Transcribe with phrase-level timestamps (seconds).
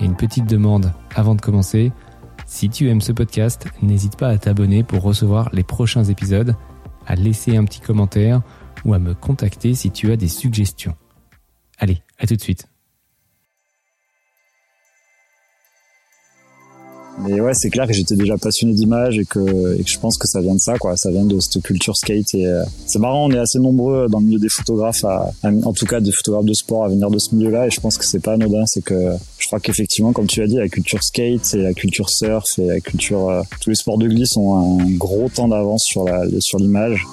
[0.00, 1.92] Et une petite demande avant de commencer.
[2.46, 6.54] Si tu aimes ce podcast, n'hésite pas à t'abonner pour recevoir les prochains épisodes,
[7.06, 8.42] à laisser un petit commentaire
[8.84, 10.94] ou à me contacter si tu as des suggestions.
[11.78, 12.68] Allez, à tout de suite.
[17.20, 20.16] Mais ouais, c'est clair que j'étais déjà passionné d'image et que, et que je pense
[20.16, 20.96] que ça vient de ça, quoi.
[20.96, 22.34] Ça vient de cette culture skate.
[22.34, 25.72] Et euh, c'est marrant, on est assez nombreux dans le milieu des photographes, à, en
[25.72, 27.66] tout cas des photographes de sport, à venir de ce milieu-là.
[27.66, 28.64] Et je pense que c'est pas anodin.
[28.66, 32.08] C'est que je crois qu'effectivement, comme tu as dit, la culture skate et la culture
[32.08, 35.84] surf et la culture, euh, tous les sports de glisse ont un gros temps d'avance
[35.84, 37.04] sur la, sur l'image.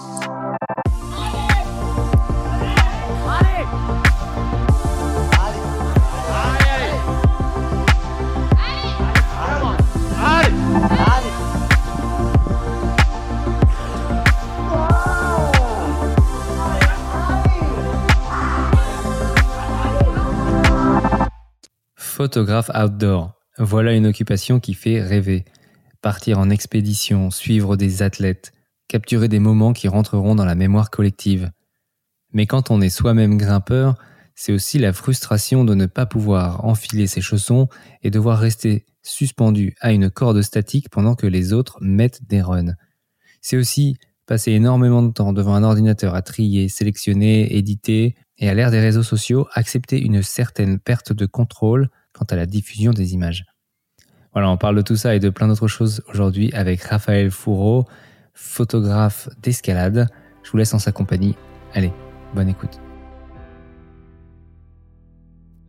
[22.16, 23.34] Photographe outdoor.
[23.58, 25.44] Voilà une occupation qui fait rêver.
[26.02, 28.54] Partir en expédition, suivre des athlètes,
[28.88, 31.52] capturer des moments qui rentreront dans la mémoire collective.
[32.32, 33.98] Mais quand on est soi-même grimpeur,
[34.34, 37.68] c'est aussi la frustration de ne pas pouvoir enfiler ses chaussons
[38.02, 42.76] et devoir rester suspendu à une corde statique pendant que les autres mettent des runs.
[43.42, 48.54] C'est aussi passer énormément de temps devant un ordinateur à trier, sélectionner, éditer, et à
[48.54, 53.14] l'ère des réseaux sociaux, accepter une certaine perte de contrôle quant à la diffusion des
[53.14, 53.46] images.
[54.34, 57.86] Voilà, on parle de tout ça et de plein d'autres choses aujourd'hui avec Raphaël Fourreau,
[58.34, 60.10] photographe d'escalade.
[60.44, 61.36] Je vous laisse en sa compagnie.
[61.74, 61.92] Allez,
[62.34, 62.80] bonne écoute.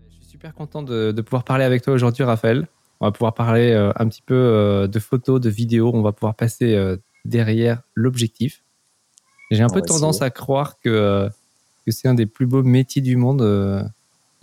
[0.08, 2.66] Je suis super content de, pouvoir parler avec toi aujourd'hui, Raphaël.
[3.00, 5.90] On va pouvoir parler euh, un petit peu euh, de photos, de vidéos.
[5.94, 8.62] On va pouvoir passer euh, derrière l'objectif.
[9.50, 11.28] J'ai un peu tendance à croire que,
[11.84, 13.42] que c'est un des plus beaux métiers du monde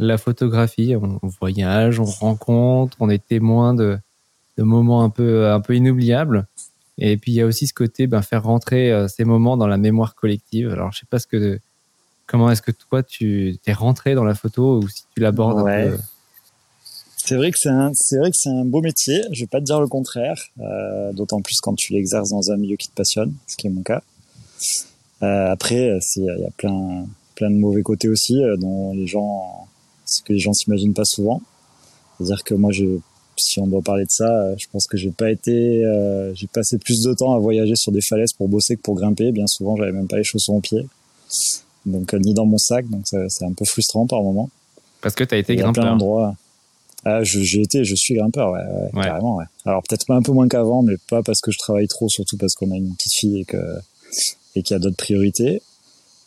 [0.08, 0.96] la photographie.
[0.96, 3.98] On, voyage, on rencontre, on est témoin de,
[4.58, 6.48] moments un peu, un peu inoubliables.
[6.98, 9.68] Et puis il y a aussi ce côté, ben, faire rentrer euh, ces moments dans
[9.68, 10.70] la mémoire collective.
[10.70, 11.60] Alors je sais pas ce que,
[12.28, 15.90] comment est-ce que toi tu t'es rentré dans la photo ou si tu l'abordes un
[15.90, 15.98] peu?
[17.18, 19.22] C'est vrai que c'est un, c'est vrai que c'est un beau métier.
[19.32, 22.58] Je vais pas te dire le contraire, euh, d'autant plus quand tu l'exerces dans un
[22.58, 24.04] milieu qui te passionne, ce qui est mon cas.
[25.24, 27.06] Euh, après, il y a plein,
[27.36, 29.68] plein de mauvais côtés aussi, dont les gens
[30.14, 31.42] ce que les gens s'imaginent pas souvent.
[32.18, 33.00] C'est-à-dire que moi, je,
[33.38, 36.48] si on doit parler de ça, euh, je pense que j'ai pas été, euh, j'ai
[36.48, 39.32] passé plus de temps à voyager sur des falaises pour bosser que pour grimper.
[39.32, 40.88] Bien souvent, j'avais même pas les chaussons aux pieds,
[41.86, 44.50] donc euh, ni dans mon sac, donc c'est un peu frustrant par moment.
[45.02, 45.84] Parce que tu as été grimpeur.
[45.84, 46.36] plein d'endroits.
[47.06, 48.62] Ah, j'ai été, je suis grimpeur, ouais,
[48.94, 49.46] ouais, carrément, ouais.
[49.66, 52.56] Alors peut-être un peu moins qu'avant, mais pas parce que je travaille trop, surtout parce
[52.56, 53.58] qu'on a une petite fille et que
[54.56, 55.62] et qu'il y a d'autres priorités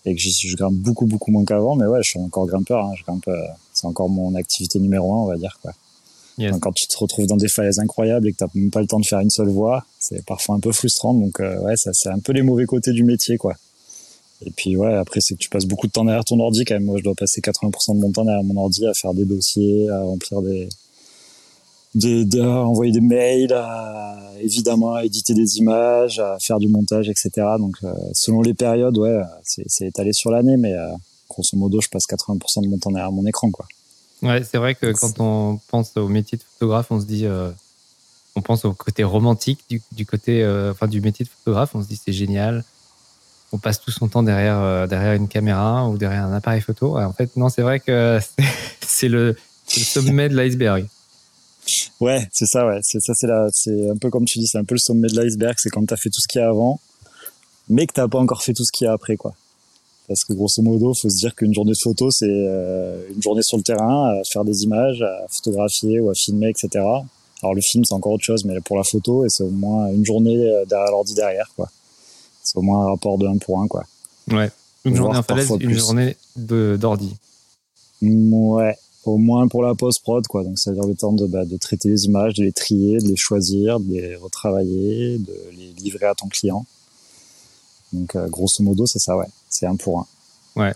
[0.05, 2.93] et que je grimpe beaucoup beaucoup moins qu'avant mais ouais je suis encore grimpeur hein.
[2.97, 3.47] je grimpe euh,
[3.87, 5.73] c'est encore mon activité numéro un on va dire quoi.
[6.61, 9.01] Quand tu te retrouves dans des falaises incroyables et que t'as même pas le temps
[9.01, 11.15] de faire une seule voie c'est parfois un peu frustrant.
[11.15, 13.55] Donc euh, ouais ça c'est un peu les mauvais côtés du métier quoi.
[14.45, 16.75] Et puis ouais après c'est que tu passes beaucoup de temps derrière ton ordi quand
[16.75, 16.85] même.
[16.85, 19.89] Moi je dois passer 80% de mon temps derrière mon ordi à faire des dossiers
[19.89, 20.69] à remplir des
[21.97, 27.31] des, envoyer des mails, à, évidemment à éditer des images, à faire du montage, etc.
[27.59, 30.93] Donc euh, selon les périodes, ouais, c'est étalé sur l'année, mais euh,
[31.29, 33.67] grosso modo, je passe 80% de mon temps derrière mon écran, quoi.
[34.27, 37.51] Ouais, c'est vrai que quand on pense au métier de photographe, on se dit, euh,
[38.35, 41.89] on pense au côté romantique du, du côté, enfin du métier de photographe, on se
[41.89, 42.65] dit c'est génial.
[43.53, 46.99] On passe tout son temps derrière derrière une caméra ou derrière un appareil photo.
[46.99, 48.19] en fait, non, c'est vrai que
[48.81, 49.37] c'est le,
[49.77, 50.87] le sommet de l'iceberg.
[52.01, 52.79] Ouais, c'est ça, ouais.
[52.83, 55.09] C'est ça, c'est là, c'est un peu comme tu dis, c'est un peu le sommet
[55.09, 55.55] de l'iceberg.
[55.59, 56.81] C'est quand t'as fait tout ce qu'il y a avant,
[57.69, 59.35] mais que t'as pas encore fait tout ce qu'il y a après, quoi.
[60.09, 63.43] Parce que grosso modo, faut se dire qu'une journée de photo, c'est euh, une journée
[63.43, 66.85] sur le terrain, à faire des images, à photographier ou à filmer, etc.
[67.43, 69.89] Alors le film, c'est encore autre chose, mais pour la photo, et c'est au moins
[69.89, 71.69] une journée euh, derrière l'ordi derrière, quoi.
[72.43, 73.85] C'est au moins un rapport de 1 pour 1, quoi.
[74.31, 74.51] Ouais.
[74.85, 77.17] Une journée en falaise, une journée d'ordi.
[78.01, 80.45] Ouais, au moins pour la post-prod, quoi.
[80.45, 82.99] Donc, ça veut dire le temps de, bah, de traiter les images, de les trier,
[82.99, 86.65] de les choisir, de les retravailler, de les livrer à ton client.
[87.93, 89.27] Donc, euh, grosso modo, c'est ça, ouais.
[89.49, 90.07] C'est un pour un.
[90.57, 90.75] Ouais.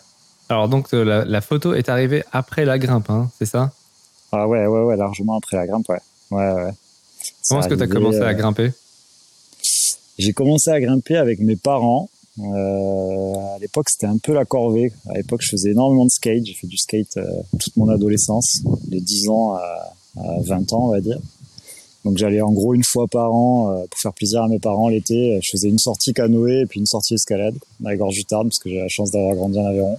[0.48, 3.72] Alors, donc, euh, la, photo est arrivée après la grimpe, hein, c'est ça?
[4.32, 6.00] Ah ouais, ouais, ouais, largement après la grimpe, ouais.
[6.30, 6.72] Ouais, ouais.
[7.48, 8.72] Comment est-ce que tu as commencé à grimper?
[10.18, 12.08] J'ai commencé à grimper avec mes parents.
[12.38, 14.92] Euh, à l'époque, c'était un peu la corvée.
[15.08, 16.44] À l'époque, je faisais énormément de skate.
[16.44, 17.26] J'ai fait du skate euh,
[17.58, 21.18] toute mon adolescence, de 10 ans à, à, 20 ans, on va dire.
[22.04, 24.88] Donc j'allais en gros une fois par an euh, pour faire plaisir à mes parents
[24.88, 25.38] l'été.
[25.42, 28.48] Je faisais une sortie canoë et puis une sortie escalade à la Gorge du Tarn
[28.48, 29.98] parce que j'ai la chance d'avoir grandi en Aveyron.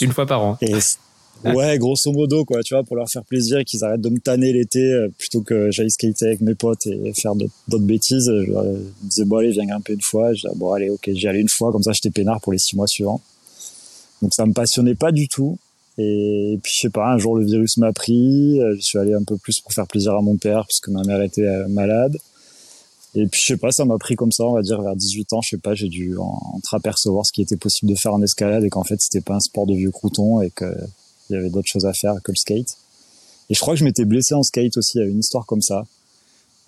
[0.00, 0.58] Une fois par an.
[0.62, 0.72] Et
[1.44, 4.52] ouais, grosso modo quoi, tu vois, pour leur faire plaisir, qu'ils arrêtent de me tanner
[4.52, 8.26] l'été euh, plutôt que j'aille skater avec mes potes et faire d'autres bêtises.
[8.26, 8.64] Je leur
[9.02, 10.32] disais bon allez viens grimper une fois.
[10.32, 12.58] Je disais bon allez ok j'y allais une fois comme ça j'étais peinard pour les
[12.58, 13.20] six mois suivants.
[14.22, 15.58] Donc ça me passionnait pas du tout.
[16.00, 19.14] Et puis je sais pas, un jour le virus m'a pris, euh, je suis allé
[19.14, 21.66] un peu plus pour faire plaisir à mon père parce que ma mère était euh,
[21.66, 22.16] malade.
[23.16, 25.32] Et puis je sais pas, ça m'a pris comme ça, on va dire vers 18
[25.32, 28.62] ans, je sais pas, j'ai dû entreapercevoir ce qui était possible de faire en escalade
[28.62, 30.88] et qu'en fait c'était pas un sport de vieux crouton et qu'il
[31.30, 32.76] y avait d'autres choses à faire que le skate.
[33.50, 35.46] Et je crois que je m'étais blessé en skate aussi, il y avait une histoire
[35.46, 35.84] comme ça.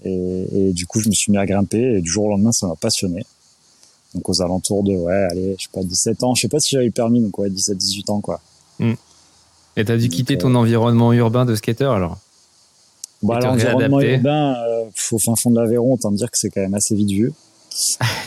[0.03, 2.67] Et, du coup je me suis mis à grimper et du jour au lendemain ça
[2.67, 3.25] m'a passionné.
[4.15, 6.71] Donc aux alentours de, ouais, allez, je sais pas, 17 ans, je sais pas si
[6.71, 8.41] j'avais le permis, donc ouais, 17-18 ans quoi.
[8.81, 8.95] Mm.
[9.77, 12.19] Et t'as dû quitter ton environnement urbain de skater alors
[13.23, 16.75] Bah l'environnement urbain, euh, au fin fond de l'Aveyron, autant dire que c'est quand même
[16.75, 17.33] assez vite vu.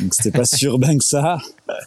[0.01, 1.37] Donc c'était pas si urbain que ça.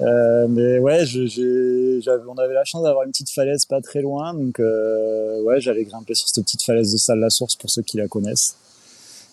[0.00, 4.34] Euh, mais ouais, j'avais, on avait la chance d'avoir une petite falaise pas très loin,
[4.34, 7.82] donc euh, ouais, j'allais grimper sur cette petite falaise de Salle la Source pour ceux
[7.82, 8.56] qui la connaissent,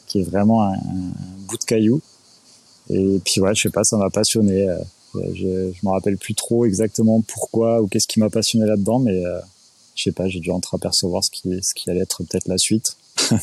[0.08, 0.76] qui est vraiment un,
[1.48, 2.02] bout de caillou.
[2.90, 4.70] Et puis ouais, je sais pas, ça m'a passionné.
[4.70, 4.78] Euh,
[5.16, 9.26] je, je me rappelle plus trop exactement pourquoi ou qu'est-ce qui m'a passionné là-dedans, mais
[9.26, 9.40] euh,
[9.96, 12.98] je sais pas, j'ai dû entreapercevoir ce qui, ce qui allait être peut-être la suite.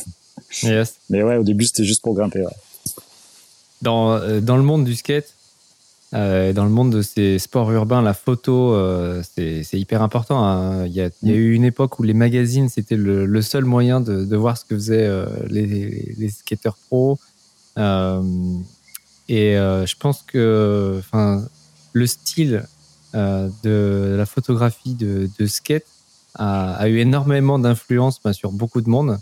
[0.63, 0.95] yes.
[1.09, 2.41] Mais ouais, au début, c'était juste pour grimper.
[2.41, 2.51] Ouais.
[3.81, 5.33] Dans, euh, dans le monde du skate,
[6.13, 10.43] euh, dans le monde de ces sports urbains, la photo, euh, c'est hyper important.
[10.43, 10.85] Hein.
[10.85, 13.41] Il, y a, il, y a, eu une époque où les magazines, c'était le, le,
[13.41, 15.65] seul moyen de, de, voir ce que faisaient euh, les,
[16.17, 17.17] les, skateurs pros.
[17.77, 21.01] Et je pense que
[21.93, 22.65] le style
[23.13, 25.85] de la photographie de, de skate
[26.35, 29.19] a, a eu énormément d'influence ben, sur beaucoup de monde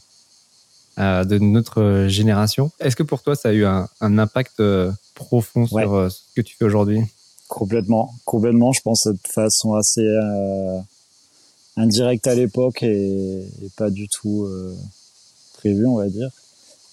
[1.00, 2.72] euh, de notre génération.
[2.80, 5.88] Est-ce que pour toi, ça a eu un, un impact euh, profond sur ouais.
[5.88, 7.02] euh, ce que tu fais aujourd'hui?
[7.48, 8.72] Complètement, complètement.
[8.74, 10.80] Je pense de façon assez euh,
[11.78, 14.76] indirecte à l'époque et, et, pas du tout euh,
[15.54, 16.30] prévue, on va dire.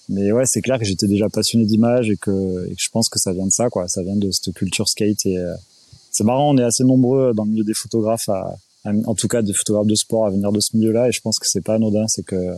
[0.09, 3.09] Mais ouais, c'est clair que j'étais déjà passionné d'image et que, et que je pense
[3.09, 3.87] que ça vient de ça, quoi.
[3.87, 5.53] Ça vient de cette culture skate et euh,
[6.11, 6.49] c'est marrant.
[6.49, 8.55] On est assez nombreux dans le milieu des photographes à,
[9.05, 11.09] en tout cas des photographes de sport à venir de ce milieu-là.
[11.09, 12.05] Et je pense que c'est pas anodin.
[12.07, 12.53] C'est que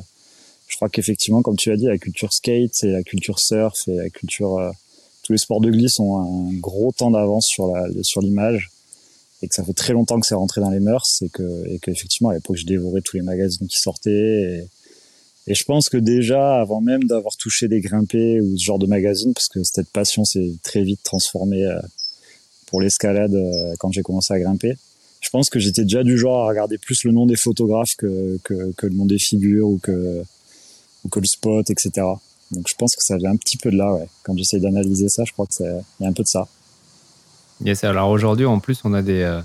[0.68, 3.96] je crois qu'effectivement comme tu as dit la culture skate et la culture surf et
[3.96, 4.72] la culture euh,
[5.24, 7.74] tous les sports de glisse ont un gros temps d'avance sur
[8.04, 8.70] sur l'image.
[9.42, 11.80] Et que ça fait très longtemps que c'est rentré dans les mœurs et que et
[11.80, 14.12] qu'effectivement à l'époque je dévorais tous les magazines qui sortaient.
[14.12, 14.68] Et,
[15.48, 18.86] et je pense que déjà avant même d'avoir touché des grimpés ou ce genre de
[18.86, 21.80] magazines parce que cette passion s'est très vite transformée euh,
[22.68, 24.76] pour l'escalade euh, quand j'ai commencé à grimper
[25.22, 28.40] je pense que j'étais déjà du genre à regarder plus le nom des photographes que,
[28.44, 30.24] que, que le nom des figures ou que,
[31.04, 31.92] ou que le spot, etc.
[32.52, 34.08] Donc je pense que ça vient un petit peu de là, ouais.
[34.24, 36.48] Quand j'essaie d'analyser ça, je crois qu'il y a un peu de ça.
[37.64, 39.42] Yes, alors aujourd'hui, en plus, on a des, euh,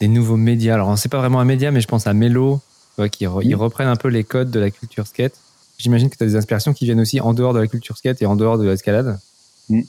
[0.00, 0.74] des nouveaux médias.
[0.74, 3.42] Alors, c'est pas vraiment un média, mais je pense à ouais, qui re, mmh.
[3.44, 5.34] ils reprennent un peu les codes de la culture skate.
[5.78, 8.20] J'imagine que tu as des inspirations qui viennent aussi en dehors de la culture skate
[8.22, 9.18] et en dehors de l'escalade.
[9.68, 9.82] Mmh.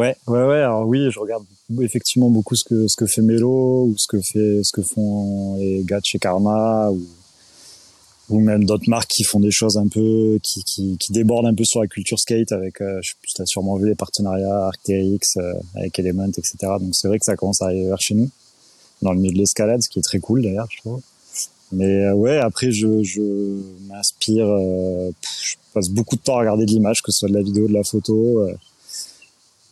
[0.00, 0.62] Ouais, ouais, ouais.
[0.62, 1.44] Alors oui, je regarde
[1.78, 5.56] effectivement beaucoup ce que ce que fait Melo ou ce que fait ce que font
[5.58, 7.06] les gars de chez Karma ou
[8.30, 11.54] ou même d'autres marques qui font des choses un peu qui, qui, qui débordent un
[11.54, 15.52] peu sur la culture skate avec euh, tu as sûrement vu les partenariats Arcteryx euh,
[15.74, 18.30] avec Element etc donc c'est vrai que ça commence à arriver vers chez nous
[19.02, 21.02] dans le milieu de l'escalade ce qui est très cool d'ailleurs je trouve
[21.72, 23.20] mais euh, ouais après je je
[23.88, 25.10] m'inspire euh,
[25.42, 27.68] je passe beaucoup de temps à regarder de l'image que ce soit de la vidéo
[27.68, 28.48] de la photo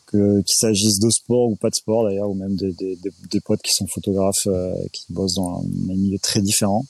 [0.09, 3.11] que qu'il s'agisse de sport ou pas de sport d'ailleurs ou même des, des, des,
[3.31, 6.85] des potes qui sont photographes euh, qui bossent dans un milieu très différent.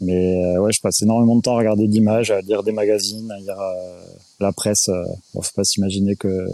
[0.00, 3.30] Mais euh, ouais je passe énormément de temps à regarder d'images à lire des magazines
[3.30, 4.04] à lire euh,
[4.40, 6.46] la presse euh, bon, faut pas s'imaginer que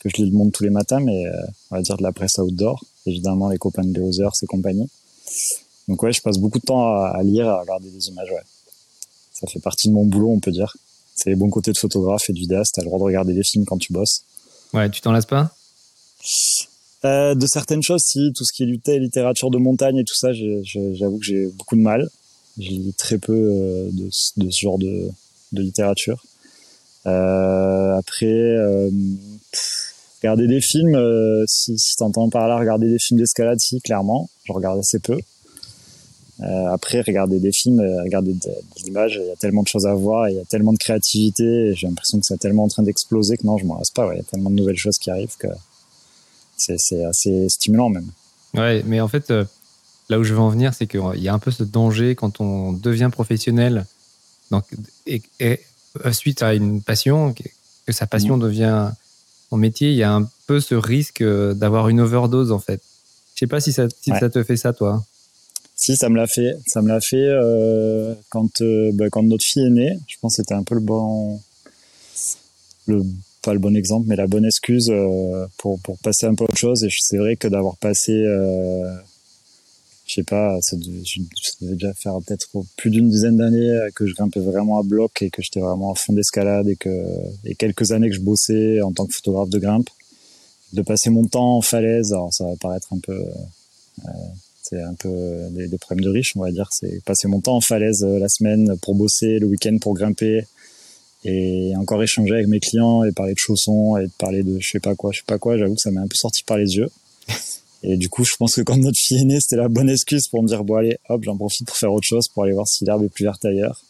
[0.00, 1.32] que je lis le monde tous les matins mais euh,
[1.70, 2.82] on va dire de la presse outdoor.
[3.06, 4.88] Évidemment les copains de Leozer et compagnie
[5.88, 8.42] donc ouais je passe beaucoup de temps à, à lire à regarder des images ouais.
[9.32, 10.74] Ça fait partie de mon boulot on peut dire.
[11.14, 13.44] C'est les bons côtés de photographe et de vidéaste t'as le droit de regarder des
[13.44, 14.24] films quand tu bosses
[14.72, 15.50] Ouais, tu t'en lasses pas?
[17.04, 18.32] Euh, De certaines choses, si.
[18.34, 21.82] Tout ce qui est littérature de montagne et tout ça, j'avoue que j'ai beaucoup de
[21.82, 22.08] mal.
[22.58, 25.10] Je lis très peu euh, de, ce genre de,
[25.52, 26.22] littérature.
[27.06, 28.90] Euh, après, euh,
[29.50, 33.80] pff, regarder des films, euh, si, si t'entends par là, regarder des films d'escalade, si,
[33.80, 34.28] clairement.
[34.44, 35.18] Je regarde assez peu.
[36.40, 39.86] Euh, après, regarder des films, euh, regarder des, images, il y a tellement de choses
[39.86, 42.82] à voir, il y a tellement de créativité, j'ai l'impression que c'est tellement en train
[42.82, 44.08] d'exploser que non, je m'en reste pas.
[44.14, 45.48] Il y a tellement de nouvelles choses qui arrivent que
[46.56, 48.10] c'est assez stimulant même.
[48.54, 49.44] Ouais, mais en fait, euh,
[50.08, 52.40] là où je veux en venir, c'est qu'il y a un peu ce danger quand
[52.40, 53.86] on devient professionnel
[54.52, 54.64] donc,
[55.06, 55.22] et,
[56.12, 57.34] suite à une passion,
[57.86, 58.40] que sa passion mmh.
[58.40, 58.90] devient
[59.48, 62.82] son métier, il y a un peu ce risque d'avoir une overdose en fait.
[63.34, 65.02] Je sais pas si ça, si ça te fait ça, toi.
[65.84, 66.56] Si, ça me l'a fait.
[66.64, 69.98] Ça me l'a fait euh, quand, euh, bah, quand notre fille est née.
[70.06, 71.40] Je pense que c'était un peu le bon,
[73.42, 76.84] pas le bon exemple, mais la bonne excuse euh, pour, passer un peu autre chose.
[76.84, 78.12] Et c'est vrai que d'avoir passé,
[80.06, 82.46] je sais pas, ça devait déjà faire peut-être
[82.76, 85.96] plus d'une dizaine d'années que je grimpais vraiment à bloc et que j'étais vraiment à
[85.96, 86.90] fond d'escalade et que
[87.44, 89.90] et quelques années que je bossais en tant que photographe de grimpe.
[90.74, 93.18] De passer mon temps en falaise, alors ça va paraître un peu
[94.62, 96.68] c'est un peu des, des, problèmes de riches, on va dire.
[96.70, 100.44] C'est passer mon temps en falaise euh, la semaine pour bosser, le week-end pour grimper,
[101.24, 104.70] et encore échanger avec mes clients et parler de chaussons et de parler de je
[104.70, 105.56] sais pas quoi, je sais pas quoi.
[105.58, 106.88] J'avoue que ça m'a un peu sorti par les yeux.
[107.84, 110.28] Et du coup, je pense que quand notre fille est née, c'était la bonne excuse
[110.28, 112.68] pour me dire bon allez, hop, j'en profite pour faire autre chose, pour aller voir
[112.68, 113.82] si l'herbe est plus verte ailleurs.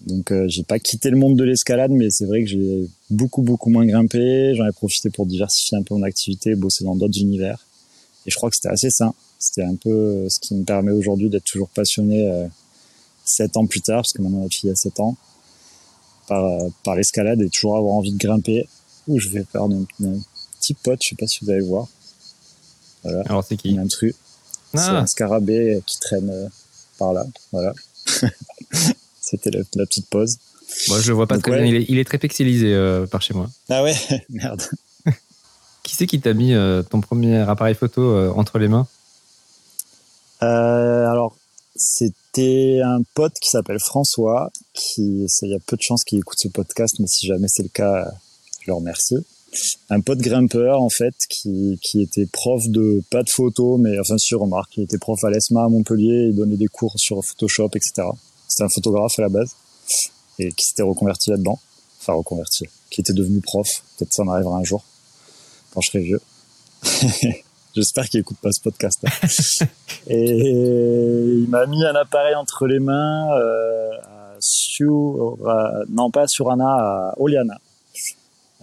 [0.00, 3.42] Donc euh, j'ai pas quitté le monde de l'escalade, mais c'est vrai que j'ai beaucoup
[3.42, 4.54] beaucoup moins grimpé.
[4.54, 7.66] J'en ai profité pour diversifier un peu mon activité, bosser dans d'autres univers.
[8.24, 9.14] Et je crois que c'était assez sain.
[9.38, 12.48] C'était un peu euh, ce qui me permet aujourd'hui d'être toujours passionné euh,
[13.24, 15.16] sept ans plus tard, parce que maintenant ma fille a sept ans,
[16.26, 18.68] par, euh, par l'escalade et toujours avoir envie de grimper.
[19.06, 19.86] Où je vais faire un,
[20.60, 21.86] petit pote, je sais pas si vous allez voir.
[23.04, 23.22] Voilà.
[23.22, 24.14] Alors c'est qui Un truc.
[24.74, 24.98] C'est ah.
[24.98, 26.50] un scarabée qui traîne
[26.98, 27.24] par là.
[27.52, 27.72] Voilà.
[29.22, 30.36] C'était la, petite pause.
[30.88, 31.84] Moi, je le vois pas très bien.
[31.88, 32.76] Il est, très pixelisé
[33.10, 33.48] par chez moi.
[33.70, 33.96] Ah ouais
[34.28, 34.62] Merde.
[35.82, 36.52] qui c'est qui t'a mis
[36.90, 38.86] ton premier appareil photo entre les mains?
[40.40, 41.36] Alors,
[41.78, 46.38] c'était un pote qui s'appelle François, qui, il y a peu de chances qu'il écoute
[46.40, 48.10] ce podcast, mais si jamais c'est le cas,
[48.60, 49.16] je le remercie.
[49.88, 54.18] Un pote grimpeur, en fait, qui, qui était prof de, pas de photo, mais enfin,
[54.18, 57.70] sur remarque, il était prof à l'ESMA à Montpellier, il donnait des cours sur Photoshop,
[57.74, 58.08] etc.
[58.46, 59.50] C'était un photographe à la base,
[60.38, 61.58] et qui s'était reconverti là-dedans.
[62.00, 62.66] Enfin, reconverti.
[62.90, 63.68] Qui était devenu prof.
[63.96, 64.84] Peut-être ça m'arrivera un jour,
[65.72, 66.20] quand je serai vieux.
[67.78, 69.04] J'espère qu'il écoute pas ce podcast.
[70.08, 73.90] et il m'a mis un appareil entre les mains euh,
[74.40, 77.56] sur, euh, non pas sur Anna, à Oliana,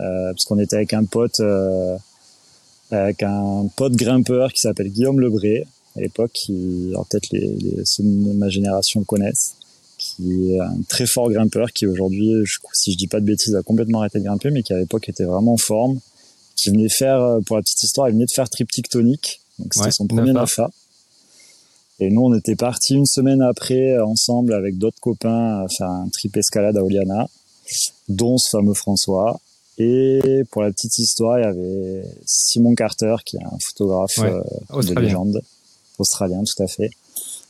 [0.01, 1.39] euh, parce qu'on était avec un pote,
[2.91, 8.33] avec un pote grimpeur qui s'appelle Guillaume Lebré à l'époque, qui, peut-être les, ceux de
[8.33, 9.55] ma génération connaissent,
[9.97, 12.33] qui est un très fort grimpeur, qui aujourd'hui,
[12.73, 15.07] si je dis pas de bêtises, a complètement arrêté de grimper, mais qui à l'époque
[15.07, 16.01] était vraiment en forme
[16.55, 19.41] qui venait faire, euh, pour la petite histoire, il venait de faire triptyque tonique.
[19.59, 20.69] Donc c'était son premier NAFA.
[21.99, 25.89] Et nous, on était partis une semaine après, euh, ensemble, avec d'autres copains, à faire
[25.89, 27.27] un trip escalade à Oliana,
[28.09, 29.39] dont ce fameux François.
[29.77, 34.41] Et pour la petite histoire, il y avait Simon Carter, qui est un photographe euh,
[34.81, 35.41] de légende,
[35.99, 36.89] australien, tout à fait,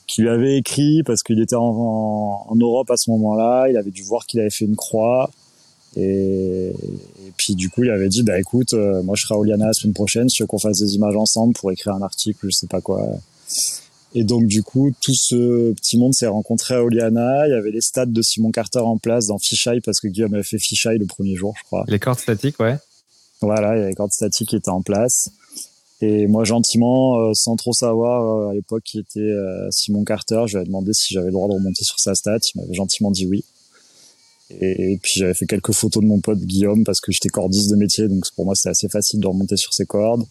[0.08, 3.68] qui lui avait écrit parce qu'il était en, en, Europe à ce moment-là.
[3.70, 5.30] Il avait dû voir qu'il avait fait une croix.
[5.96, 6.74] Et,
[7.38, 9.74] puis du coup, il avait dit, bah écoute, euh, moi je serai à Oliana la
[9.74, 12.68] semaine prochaine, tu veux qu'on fasse des images ensemble pour écrire un article, je sais
[12.68, 13.08] pas quoi.
[14.14, 17.48] Et donc du coup, tout ce petit monde s'est rencontré à Oliana.
[17.48, 20.34] Il y avait les stades de Simon Carter en place dans Fisheye parce que Guillaume
[20.34, 21.84] avait fait Fisheye le premier jour, je crois.
[21.88, 22.78] Les cordes statiques, ouais.
[23.42, 25.30] Voilà, il y avait les cordes statiques qui étaient en place.
[26.02, 29.32] Et moi, gentiment, euh, sans trop savoir euh, à l'époque qui était
[29.72, 32.40] Simon Carter, je lui ai demandé si j'avais le droit de remonter sur sa stat.
[32.54, 33.44] Il m'avait gentiment dit oui.
[34.52, 37.76] Et, puis j'avais fait quelques photos de mon pote Guillaume parce que j'étais cordiste de
[37.76, 40.24] métier, donc pour moi c'est assez facile de remonter sur ses cordes.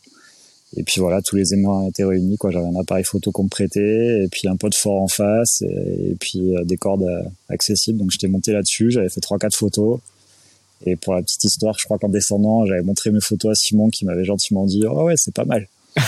[0.76, 2.37] Et puis voilà, tous les éléments étaient réunis.
[2.37, 5.62] Quoi, j'avais un appareil photo qu'on me prêtait, et puis un pote fort en face,
[5.62, 7.99] et, puis euh, des cordes euh, accessibles.
[7.99, 10.00] Donc j'étais monté là-dessus, j'avais fait trois quatre photos.
[10.87, 13.88] Et pour la petite histoire, je crois qu'en descendant, j'avais montré mes photos à Simon
[13.88, 15.68] qui m'avait gentiment dit "Oh ouais, c'est pas mal."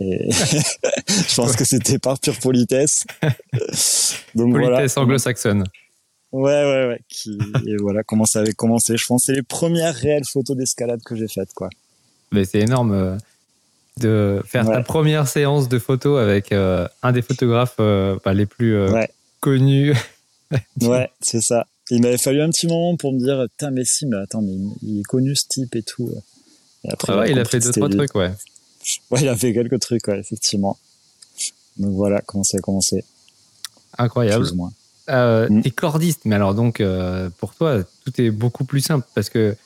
[0.00, 0.30] Et
[1.08, 3.04] je pense que c'était par pure politesse.
[4.34, 5.64] Donc politesse anglo-saxonne.
[6.32, 7.00] Ouais, ouais, ouais.
[7.08, 8.96] Qui, et voilà comment ça avait commencé.
[8.96, 11.68] Je pense que c'est les premières réelles photos d'escalade que j'ai faites, quoi.
[12.32, 13.16] Mais c'est énorme euh,
[13.98, 18.46] de faire ta première séance de photos avec euh, un des photographes euh, bah, les
[18.46, 18.76] plus
[19.40, 19.94] connus.
[20.80, 21.66] ouais, c'est ça.
[21.90, 24.54] Il m'avait fallu un petit moment pour me dire, putain, mais si, mais attends, mais
[24.82, 26.10] il est connu ce type et tout.
[26.84, 28.30] Et après, ah ouais, il a fait deux, trois trucs, ouais.
[29.10, 30.78] Ouais, il a fait quelques trucs, ouais, effectivement.
[31.76, 33.04] Donc voilà comment ça a commencé.
[33.98, 34.44] Incroyable.
[34.44, 34.72] Plus ou moins.
[35.08, 35.62] Euh, mm.
[35.62, 39.56] T'es cordiste, mais alors donc euh, pour toi tout est beaucoup plus simple parce que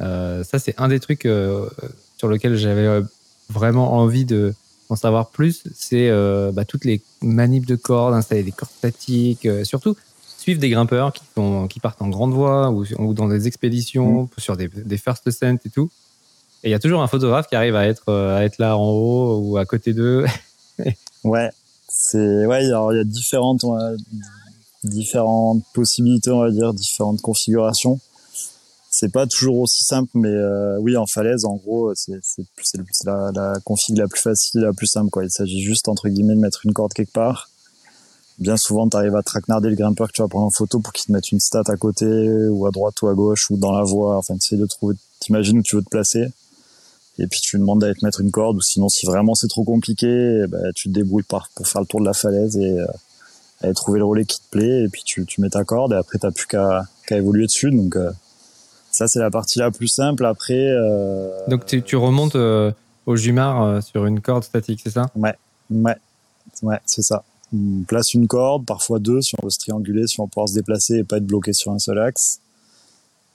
[0.00, 1.68] euh, ça c'est un des trucs euh,
[2.18, 3.02] sur lequel j'avais
[3.48, 4.54] vraiment envie de
[4.90, 6.10] en savoir plus, c'est
[6.52, 9.96] bah, toutes les manips de cordes, installer des cordes statiques, surtout
[10.36, 14.28] suivre des grimpeurs qui, sont, qui partent en grande voie ou, dans des expéditions, mm.
[14.38, 15.90] sur des, des first ascents et tout.
[16.64, 18.88] Et il y a toujours un photographe qui arrive à être, à être là en
[18.88, 20.26] haut ou à côté d'eux.
[21.24, 21.50] ouais,
[21.88, 23.64] c'est ouais, alors il y a différentes
[24.84, 28.00] différentes possibilités, on va dire, différentes configurations.
[28.92, 32.18] C'est pas toujours aussi simple, mais euh, oui, en falaise, en gros, c'est
[33.04, 35.10] la, la config la plus facile, la plus simple.
[35.10, 35.24] Quoi.
[35.24, 37.50] Il s'agit juste, entre guillemets, de mettre une corde quelque part.
[38.38, 40.92] Bien souvent, tu arrives à traquenarder le grimpeur que tu vas prendre en photo pour
[40.92, 42.06] qu'il te mette une stat à côté,
[42.48, 44.16] ou à droite, ou à gauche, ou dans la voie.
[44.16, 46.26] Enfin, tu de trouver, t'imagines où tu veux te placer.
[47.18, 49.62] Et puis, tu demandes d'aller te mettre une corde, ou sinon, si vraiment c'est trop
[49.62, 52.72] compliqué, ben, tu te débrouilles pour faire le tour de la falaise et...
[52.72, 52.86] Euh,
[53.62, 55.96] et trouver le relais qui te plaît et puis tu, tu mets ta corde et
[55.96, 57.70] après t'as plus qu'à qu'à évoluer dessus.
[57.70, 58.10] Donc euh,
[58.90, 60.24] ça c'est la partie la plus simple.
[60.24, 62.72] Après euh, donc tu, tu remontes euh,
[63.06, 65.10] au Jumar sur une corde statique c'est ça?
[65.14, 65.34] Ouais
[65.70, 65.96] ouais
[66.62, 67.22] ouais c'est ça.
[67.52, 70.48] On place une corde parfois deux si on veut se trianguler si on veut pouvoir
[70.48, 72.40] se déplacer et pas être bloqué sur un seul axe.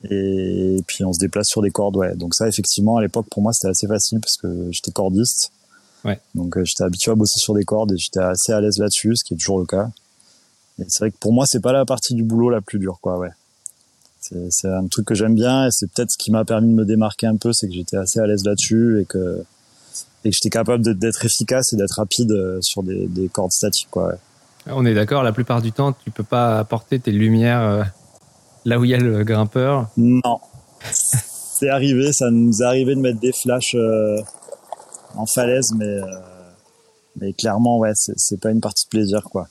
[0.09, 2.15] Et puis on se déplace sur des cordes ouais.
[2.15, 5.51] Donc ça effectivement à l'époque pour moi c'était assez facile parce que j'étais cordiste.
[6.03, 6.19] Ouais.
[6.35, 9.23] donc j'étais habitué à bosser sur des cordes et j'étais assez à l'aise là-dessus ce
[9.23, 9.89] qui est toujours le cas
[10.77, 13.17] c'est vrai que pour moi, c'est pas la partie du boulot la plus dure, quoi.
[13.17, 13.29] Ouais.
[14.49, 16.85] C'est un truc que j'aime bien et c'est peut-être ce qui m'a permis de me
[16.85, 19.43] démarquer un peu, c'est que j'étais assez à l'aise là-dessus et que
[20.23, 23.89] et que j'étais capable d'être efficace et d'être rapide euh, sur des, des, cordes statiques,
[23.91, 24.15] quoi.
[24.65, 27.83] On est d'accord, la plupart du temps, tu peux pas apporter tes lumières euh,
[28.65, 29.89] là où il y a le grimpeur.
[29.97, 30.39] Non.
[30.91, 34.17] c'est arrivé, ça nous est arrivé de mettre des flashs euh,
[35.15, 35.97] en falaise, mais
[37.17, 39.47] mais clairement, ouais, c'est pas une partie de plaisir, quoi.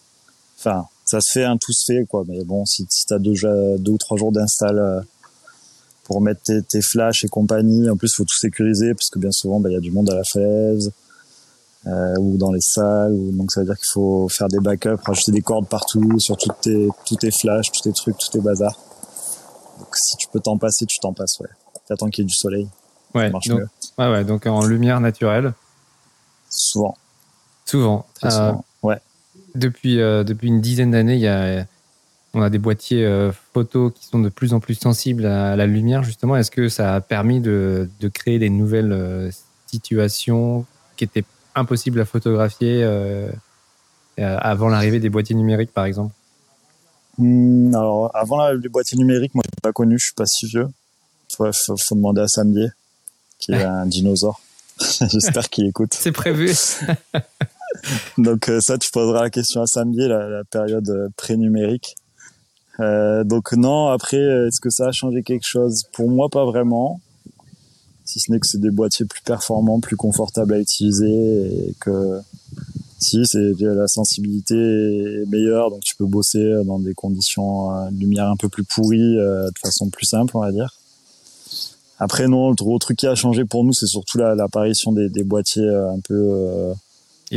[0.64, 2.24] Enfin, ça se fait, un tout se fait, quoi.
[2.26, 5.00] Mais bon, si, si t'as déjà deux ou trois jours d'install euh,
[6.04, 9.30] pour mettre tes, tes, flashs et compagnie, en plus, faut tout sécuriser parce que bien
[9.30, 10.90] souvent, bah, il y a du monde à la falaise
[11.86, 13.12] euh, ou dans les salles.
[13.12, 16.36] Ou, donc, ça veut dire qu'il faut faire des backups, rajouter des cordes partout sur
[16.36, 18.78] toutes tes, tous tes flashs, tous tes trucs, tous tes bazars.
[19.78, 21.48] Donc, si tu peux t'en passer, tu t'en passes, ouais.
[21.86, 22.68] T'attends qu'il y ait du soleil.
[23.14, 23.44] Ouais, donc,
[23.98, 25.52] ouais, ouais, donc en lumière naturelle.
[26.48, 26.96] Souvent.
[27.66, 28.06] Souvent.
[28.14, 28.64] Très souvent.
[29.54, 31.64] Euh, depuis, euh, depuis une dizaine d'années,
[32.34, 35.66] on a des boîtiers euh, photos qui sont de plus en plus sensibles à, la
[35.66, 36.36] lumière, justement.
[36.36, 39.30] Est-ce que ça a permis de, de créer des nouvelles euh,
[39.66, 42.84] situations qui étaient impossibles à photographier
[44.18, 46.12] avant l'arrivée des boîtiers numériques, par exemple?
[47.18, 50.66] Hmm, Alors, avant les boîtiers numériques, moi, je pas connu, je suis pas si vieux.
[51.30, 52.68] Il faut, faut, demander à Sambier,
[53.38, 54.40] qui est un dinosaure.
[54.78, 55.94] J'espère qu'il écoute.
[55.94, 56.52] C'est prévu.
[58.18, 61.96] donc euh, ça, tu poseras la question à samedi, la, la période euh, pré-numérique.
[62.80, 65.84] Euh, donc non, après, est-ce que ça a changé quelque chose?
[65.92, 67.00] Pour moi, pas vraiment.
[68.04, 72.20] Si ce n'est que c'est des boîtiers plus performants, plus confortables à utiliser et que
[73.00, 78.28] si c'est la sensibilité est meilleure, donc tu peux bosser dans des conditions de lumière
[78.28, 80.74] un peu plus pourries de façon plus simple, on va dire.
[81.98, 85.24] Après non, le gros truc qui a changé pour nous, c'est surtout l'apparition des, des,
[85.24, 86.74] boîtiers un peu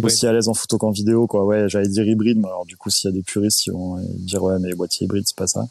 [0.04, 1.45] aussi à l'aise en photo qu'en vidéo, quoi.
[1.45, 3.97] Ouais, j'allais dire hybride, mais alors du coup, s'il y a des puristes qui vont
[4.19, 5.67] dire ouais, mais boîtiers hybrides, c'est pas ça.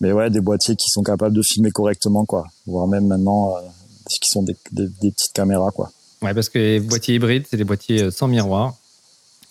[0.00, 2.46] Mais ouais, des boîtiers qui sont capables de filmer correctement, quoi.
[2.66, 3.60] Voire même maintenant, euh,
[4.08, 5.90] qui sont des, des, petites caméras, quoi.
[6.22, 8.74] Ouais, parce que les boîtiers hybrides, c'est des boîtiers euh, sans miroir,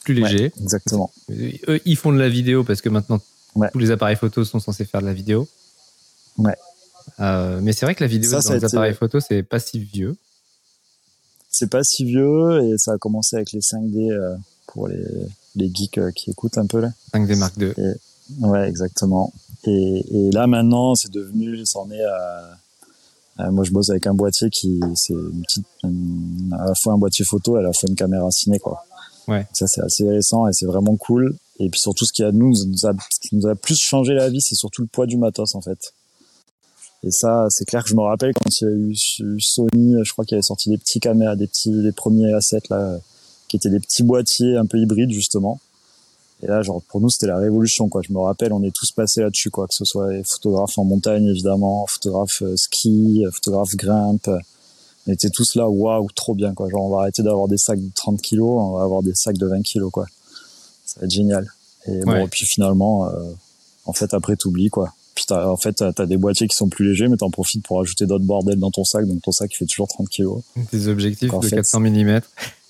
[0.03, 0.51] plus légers.
[0.61, 1.11] exactement.
[1.31, 3.19] Eux, ils font de la vidéo parce que maintenant,
[3.71, 5.47] tous les appareils photo sont censés faire de la vidéo.
[6.37, 6.55] Ouais.
[7.19, 10.15] Euh, mais c'est vrai que la vidéo dans les appareils photo, c'est pas si vieux
[11.57, 14.35] c'est pas si vieux et ça a commencé avec les 5D euh,
[14.67, 15.05] pour les,
[15.55, 16.89] les geeks euh, qui écoutent un peu là.
[17.13, 17.71] 5D Mark II.
[18.41, 19.31] ouais, exactement.
[19.63, 22.03] Et, et là maintenant, c'est devenu, c'en est
[23.37, 26.97] à, moi je bosse avec un boîtier qui c'est une petite à la fois un
[26.97, 28.85] boîtier photo et à la fois une caméra ciné quoi.
[29.29, 29.47] Ouais.
[29.53, 31.37] Ça c'est assez récent et c'est vraiment cool.
[31.59, 34.13] Et puis surtout ce qui a nous, nous a, ce qui nous a plus changé
[34.13, 35.93] la vie, c'est surtout le poids du matos en fait.
[37.05, 40.11] Et ça, c'est clair que je me rappelle quand il y a eu Sony, je
[40.11, 42.97] crois qu'il avait sorti des petits caméras, des petits, les premiers assets là,
[43.47, 45.59] qui étaient des petits boîtiers un peu hybrides justement.
[46.41, 48.01] Et là, genre pour nous, c'était la révolution quoi.
[48.01, 50.83] Je me rappelle, on est tous passés là-dessus quoi, que ce soit les photographes en
[50.83, 54.29] montagne évidemment, photographes euh, ski, photographes grimpe.
[55.07, 56.69] On était tous là, waouh, trop bien quoi.
[56.69, 59.37] Genre on va arrêter d'avoir des sacs de 30 kilos, on va avoir des sacs
[59.37, 60.07] de 20 kilos quoi.
[60.85, 61.47] Ça va être génial.
[61.85, 63.31] Et bon, et puis finalement, euh,
[63.85, 64.91] en fait après t'oublies quoi.
[65.15, 67.79] Puis en fait, t'as as des boîtiers qui sont plus légers, mais t'en profites pour
[67.79, 70.43] ajouter d'autres bordels dans ton sac, donc ton sac fait toujours 30 kilos.
[70.71, 72.19] Des objectifs de 400 mm.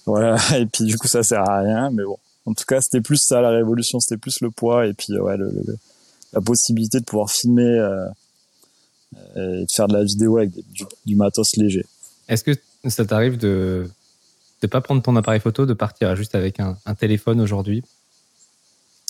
[0.05, 2.17] Voilà, et puis du coup ça sert à rien, mais bon.
[2.45, 5.35] En tout cas, c'était plus ça la révolution, c'était plus le poids et puis ouais,
[5.35, 5.51] le,
[6.33, 8.05] la possibilité de pouvoir filmer euh,
[9.35, 11.85] et de faire de la vidéo avec du, du matos léger.
[12.27, 12.51] Est-ce que
[12.87, 13.89] ça t'arrive de
[14.61, 17.83] de pas prendre ton appareil photo, de partir juste avec un, téléphone aujourd'hui?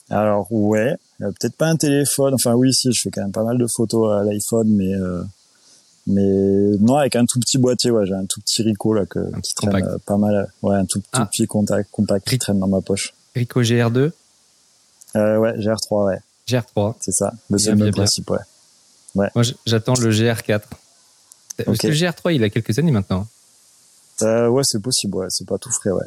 [0.09, 2.33] Alors ouais, peut-être pas un téléphone.
[2.35, 4.91] Enfin oui, si, je fais quand même pas mal de photos à l'iPhone, mais
[6.07, 7.89] mais non avec un tout petit boîtier.
[7.89, 10.51] Ouais, j'ai un tout petit Ricoh là que, qui traîne pas mal.
[10.61, 11.25] Ouais, un tout, ah.
[11.25, 13.13] petit contact, compact qui traîne dans ma poche.
[13.33, 14.11] Ricoh GR2.
[15.15, 16.19] ouais, GR3, ouais.
[16.47, 16.95] GR3.
[16.99, 17.33] C'est ça.
[17.49, 18.39] Le même principe, ouais.
[19.15, 19.29] Moi,
[19.65, 20.61] j'attends le GR4.
[21.65, 23.27] Parce que le GR3, il a quelques années maintenant.
[24.21, 25.27] Euh, ouais, c'est possible, ouais.
[25.29, 26.05] C'est pas tout frais, ouais.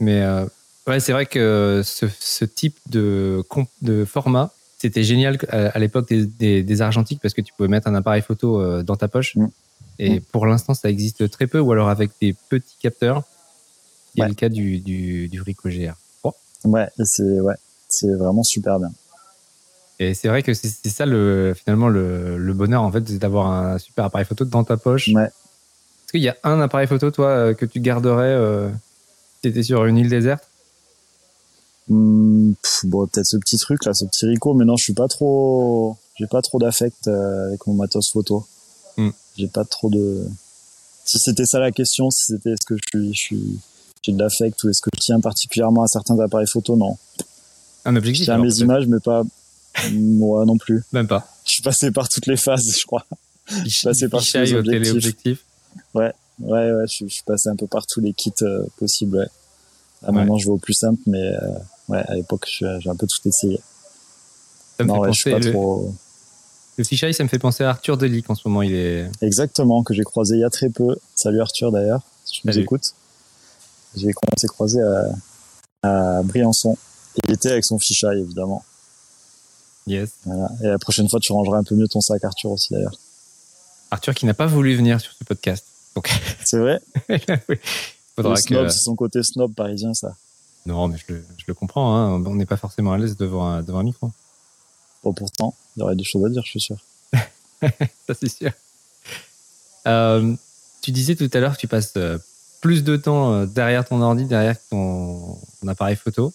[0.00, 0.44] Mais euh,
[0.88, 3.42] ouais, c'est vrai que ce, ce type de,
[3.82, 7.94] de format, c'était génial à, l'époque des, des, argentiques parce que tu pouvais mettre un
[7.94, 9.36] appareil photo euh, dans ta poche.
[9.36, 9.46] Mm.
[9.98, 10.22] Et mm.
[10.32, 13.24] pour l'instant, ça existe très peu, ou alors avec des petits capteurs.
[14.14, 15.94] Il y a le cas du, du, du Ricoh GR.
[16.64, 17.54] Ouais, c'est ouais,
[18.02, 18.90] vraiment super bien.
[20.00, 23.50] Et c'est vrai que c'est ça le finalement le, le bonheur en fait, c'est d'avoir
[23.50, 25.08] un super appareil photo dans ta poche.
[25.08, 25.24] Ouais.
[25.24, 29.48] Est-ce qu'il y a un appareil photo toi euh, que tu garderais euh, si tu
[29.48, 30.47] étais sur une île déserte?
[31.88, 32.52] Hmm,
[32.84, 35.96] Bon, peut-être ce petit truc là, ce petit Rico, mais non, je suis pas trop,
[36.16, 38.46] j'ai pas trop d'affect euh, avec mon matos photo.
[38.96, 39.10] Hmm.
[39.36, 40.26] J'ai pas trop de.
[41.04, 43.60] Si c'était ça la question, si c'était est-ce que je suis, je suis,
[44.02, 46.96] j'ai de l'affect ou est-ce que je tiens particulièrement à certains appareils photo, non.
[47.84, 48.26] Un objectif.
[48.26, 49.22] Je tiens mes images, mais pas,
[49.92, 50.82] moi non plus.
[50.92, 51.26] Même pas.
[51.46, 53.06] Je suis passé par toutes les phases, je crois.
[53.64, 55.42] Je suis passé par tous les objectifs.
[55.94, 56.84] Ouais, ouais, ouais.
[56.86, 59.16] Je, suis passé un peu par tous les kits euh, possibles.
[59.16, 59.28] Ouais.
[60.06, 61.38] À moment, je vais au plus simple, mais euh,
[61.88, 63.60] ouais, à l'époque, j'ai un peu tout essayé.
[64.76, 65.52] Ça me non, fait penser, pas le...
[65.52, 65.94] trop.
[66.76, 68.62] Le fisheye, ça me fait penser à Arthur Delic en ce moment.
[68.62, 70.96] Il est exactement que j'ai croisé il y a très peu.
[71.16, 72.94] Salut Arthur d'ailleurs, si tu nous écoutes.
[73.96, 76.76] J'ai commencé à croiser à, à Briançon.
[77.24, 78.64] Il était avec son fisheye évidemment.
[79.88, 80.10] Yes.
[80.62, 82.94] Et la prochaine fois, tu rangeras un peu mieux ton sac, Arthur aussi d'ailleurs.
[83.90, 85.64] Arthur qui n'a pas voulu venir sur ce podcast.
[86.44, 86.80] C'est vrai.
[87.48, 87.56] oui.
[88.16, 90.14] C'est son côté snob parisien, ça.
[90.68, 91.14] Non, mais je
[91.46, 91.96] le, comprends.
[91.96, 92.22] Hein.
[92.26, 94.10] On n'est pas forcément à l'aise devant un, devant un micro.
[95.02, 96.76] Bon, pourtant, il y aurait des choses à dire, je suis sûr.
[97.62, 98.50] ça, c'est sûr.
[99.86, 100.34] Euh,
[100.82, 102.18] tu disais tout à l'heure que tu passes euh,
[102.60, 106.34] plus de temps euh, derrière ton ordi, derrière ton appareil photo.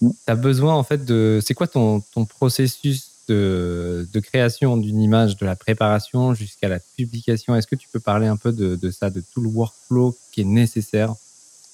[0.00, 0.10] Mm.
[0.10, 1.38] tu as besoin en fait de.
[1.44, 6.78] C'est quoi ton, ton processus de, de création d'une image, de la préparation jusqu'à la
[6.96, 7.54] publication?
[7.54, 10.40] Est-ce que tu peux parler un peu de, de, ça, de tout le workflow qui
[10.40, 11.14] est nécessaire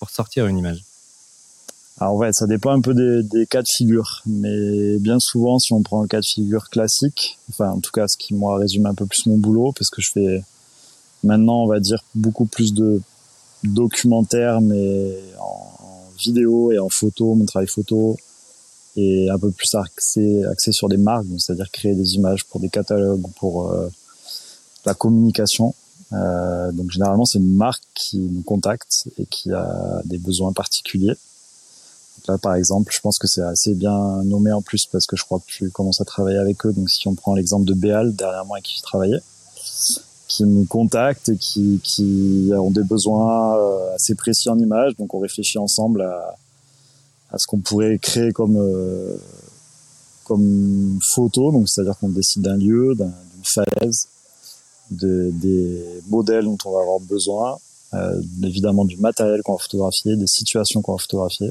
[0.01, 0.88] pour sortir une image?
[2.01, 5.73] Alors ouais, ça dépend un peu des, des, cas de figure, mais bien souvent, si
[5.73, 8.87] on prend un cas de figure classique, enfin en tout cas ce qui moi résume
[8.87, 10.45] un peu plus mon boulot, parce que je fais
[11.25, 13.01] maintenant, on va dire beaucoup plus de
[13.65, 15.67] documentaire, mais en,
[16.19, 18.17] vidéo et en photo, mon travail photo,
[18.97, 22.69] et un peu plus axé, axé sur des marques, c'est-à-dire créer des images pour des
[22.69, 23.89] catalogues ou pour euh,
[24.85, 25.75] la communication.
[26.13, 31.15] Euh, donc généralement c'est une marque qui nous contacte et qui a des besoins particuliers.
[32.27, 35.25] Là par exemple, je pense que c'est assez bien nommé en plus parce que je
[35.25, 36.73] crois que tu commences à travailler avec eux.
[36.73, 39.21] Donc si on prend l'exemple de Béal derrière moi avec qui je travaillais,
[40.29, 44.95] qui nous contactent et qui, ont des besoins euh, assez précis en images.
[44.97, 49.17] Donc on réfléchit ensemble à, ce qu'on pourrait créer comme euh,
[50.25, 51.51] comme photo.
[51.51, 54.09] Donc c'est-à-dire qu'on décide d'un lieu, d'une falaise,
[54.91, 57.59] de, des modèles dont on va avoir besoin,
[57.95, 61.51] euh, évidemment du matériel qu'on va photographier, des situations qu'on va photographier.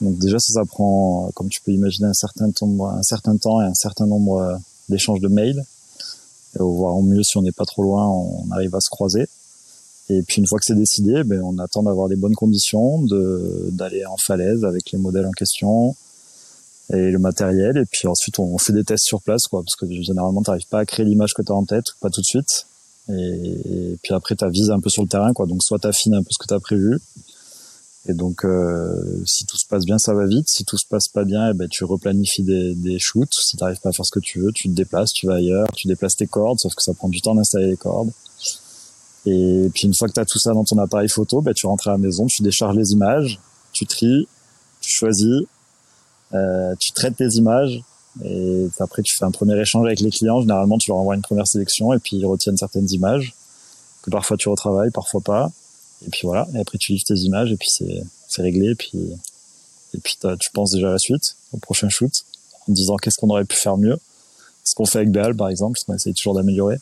[0.00, 3.64] Donc déjà ça, prend, comme tu peux imaginer, un certain temps, un certain temps et
[3.64, 5.64] un certain nombre d'échanges de mails
[6.64, 9.26] voire au mieux si on n'est pas trop loin, on arrive à se croiser.
[10.10, 13.02] Et puis une fois que c'est décidé, ben, on attend d'avoir des bonnes conditions,
[13.70, 15.94] d'aller en falaise avec les modèles en question
[16.92, 17.76] et le matériel.
[17.76, 20.80] Et puis ensuite, on fait des tests sur place, parce que généralement, tu n'arrives pas
[20.80, 22.66] à créer l'image que tu as en tête, pas tout de suite.
[23.10, 25.32] Et, puis après, tu vises un peu sur le terrain.
[25.32, 26.98] Donc soit tu affines un peu ce que tu as prévu,
[28.08, 30.48] et donc, euh, si tout se passe bien, ça va vite.
[30.48, 33.34] Si tout se passe pas bien, eh ben, tu replanifies des, shoots.
[33.34, 35.34] Si tu n'arrives pas à faire ce que tu veux, tu te déplaces, tu vas
[35.34, 38.10] ailleurs, tu déplaces tes cordes, sauf que ça prend du temps d'installer les cordes.
[39.26, 41.66] Et puis une fois que tu as tout ça dans ton appareil photo, ben, tu
[41.66, 43.38] rentres à la maison, tu décharges les images,
[43.72, 44.26] tu tries,
[44.80, 45.42] tu choisis,
[46.32, 47.82] euh, tu traites tes images.
[48.24, 50.40] Et après, tu fais un premier échange avec les clients.
[50.40, 53.34] Généralement, tu leur envoies une première sélection et puis ils retiennent certaines images
[54.02, 55.50] que parfois tu retravailles, parfois pas.
[56.06, 56.46] Et puis voilà.
[56.54, 58.70] Et après, tu livres tes images et puis c'est, réglé.
[58.70, 58.98] Et puis,
[59.94, 62.12] et puis tu penses déjà à la suite, au prochain shoot,
[62.68, 63.98] en disant qu'est-ce qu'on aurait pu faire mieux.
[64.64, 66.76] Ce qu'on fait avec Béal, par exemple, on essaye toujours d'améliorer.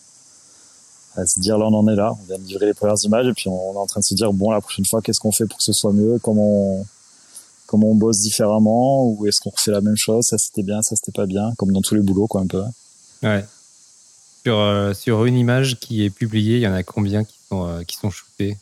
[1.17, 2.13] À se dire là, on en est là.
[2.21, 4.15] On vient de livrer les premières images et puis on est en train de se
[4.15, 6.19] dire bon, la prochaine fois, qu'est-ce qu'on fait pour que ce soit mieux?
[6.21, 6.87] Comment on,
[7.67, 10.27] comment on bosse différemment ou est-ce qu'on refait la même chose?
[10.29, 12.63] Ça c'était bien, ça c'était pas bien, comme dans tous les boulots, quoi, un peu.
[13.23, 13.45] Ouais.
[14.45, 17.67] Sur, euh, sur une image qui est publiée, il y en a combien qui sont,
[17.67, 18.59] euh, qui sont shootés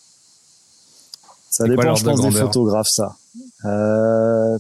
[1.55, 3.17] Ça dépend, je pense, des photographes, ça.
[3.65, 4.59] Euh,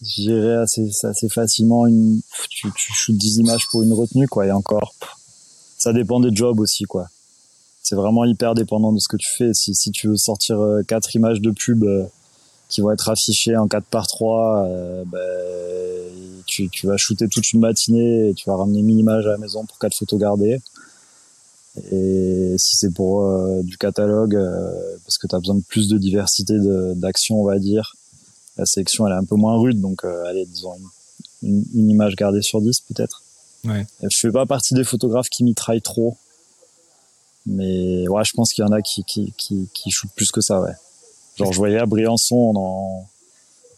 [0.00, 4.50] J'irais assez, assez facilement une, tu, tu shootes 10 images pour une retenue, quoi, et
[4.50, 4.94] encore.
[5.76, 7.08] Ça dépend des jobs aussi, quoi.
[7.82, 9.52] C'est vraiment hyper dépendant de ce que tu fais.
[9.52, 12.06] Si, si tu veux sortir euh, quatre images de pub euh,
[12.70, 17.52] qui vont être affichées en 4 par 3, euh, ben, tu, tu vas shooter toute
[17.52, 20.62] une matinée et tu vas ramener 1000 images à la maison pour quatre photos gardées.
[21.90, 24.38] Et si c'est pour euh, du catalogue,
[25.04, 26.54] parce que tu as besoin de plus de diversité
[26.96, 27.94] d'action, on va dire,
[28.56, 30.74] la sélection elle est un peu moins rude, donc euh, allez, disons
[31.42, 33.22] une, une, image gardée sur 10 peut-être.
[33.64, 33.86] Ouais.
[34.02, 36.16] Je fais pas partie des photographes qui mitraillent trop,
[37.46, 40.40] mais ouais, je pense qu'il y en a qui, qui, qui, qui shootent plus que
[40.40, 40.72] ça, ouais.
[41.36, 43.06] Genre, je voyais à Briançon, dans...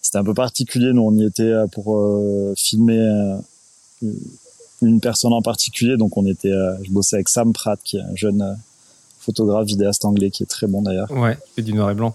[0.03, 3.37] c'était un peu particulier, nous on y était euh, pour euh, filmer euh,
[4.87, 8.15] une personne en particulier, donc on était, je bossais avec Sam Pratt, qui est un
[8.15, 8.57] jeune
[9.19, 11.11] photographe vidéaste anglais qui est très bon d'ailleurs.
[11.11, 12.15] Ouais, fait du noir et blanc.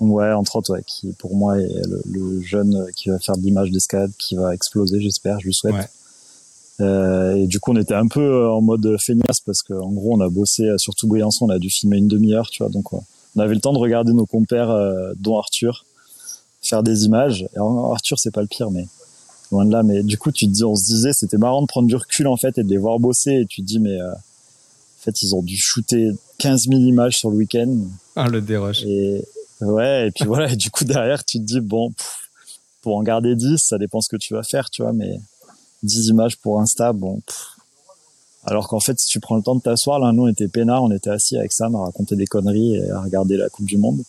[0.00, 1.70] Ouais, entre autres, ouais, qui pour moi est
[2.10, 5.90] le, jeune qui va faire de l'image d'escalade, qui va exploser, j'espère, je lui souhaite.
[6.80, 10.16] Euh, et du coup, on était un peu euh, en mode feignasse parce qu'en gros,
[10.16, 12.70] on a bossé, euh, surtout Briançon, on a dû filmer une demi-heure, tu vois.
[12.70, 13.02] Donc, on
[13.38, 15.84] avait le temps de regarder nos compères, euh, dont Arthur,
[16.62, 17.46] faire des images.
[17.54, 18.86] Et Arthur, c'est pas le pire, mais
[19.54, 19.82] loin de là.
[19.82, 22.26] Mais du coup, tu te dis, on se disait, c'était marrant de prendre du recul
[22.26, 23.32] en fait et de les voir bosser.
[23.32, 24.14] Et tu te dis, mais en
[25.00, 27.74] fait, ils ont dû shooter 15 000 images sur le week-end.
[28.16, 28.82] Ah, le déroche.
[28.84, 29.24] Et,
[29.60, 31.92] Ouais, et puis voilà, et du coup derrière tu te dis bon,
[32.82, 35.20] pour en garder 10, ça dépend ce que tu vas faire, tu vois, mais
[35.82, 37.20] 10 images pour Insta, bon.
[38.46, 40.82] Alors qu'en fait, si tu prends le temps de t'asseoir, là, nous on était peinards,
[40.82, 43.78] on était assis avec Sam à raconter des conneries et à regarder la Coupe du
[43.78, 44.02] Monde.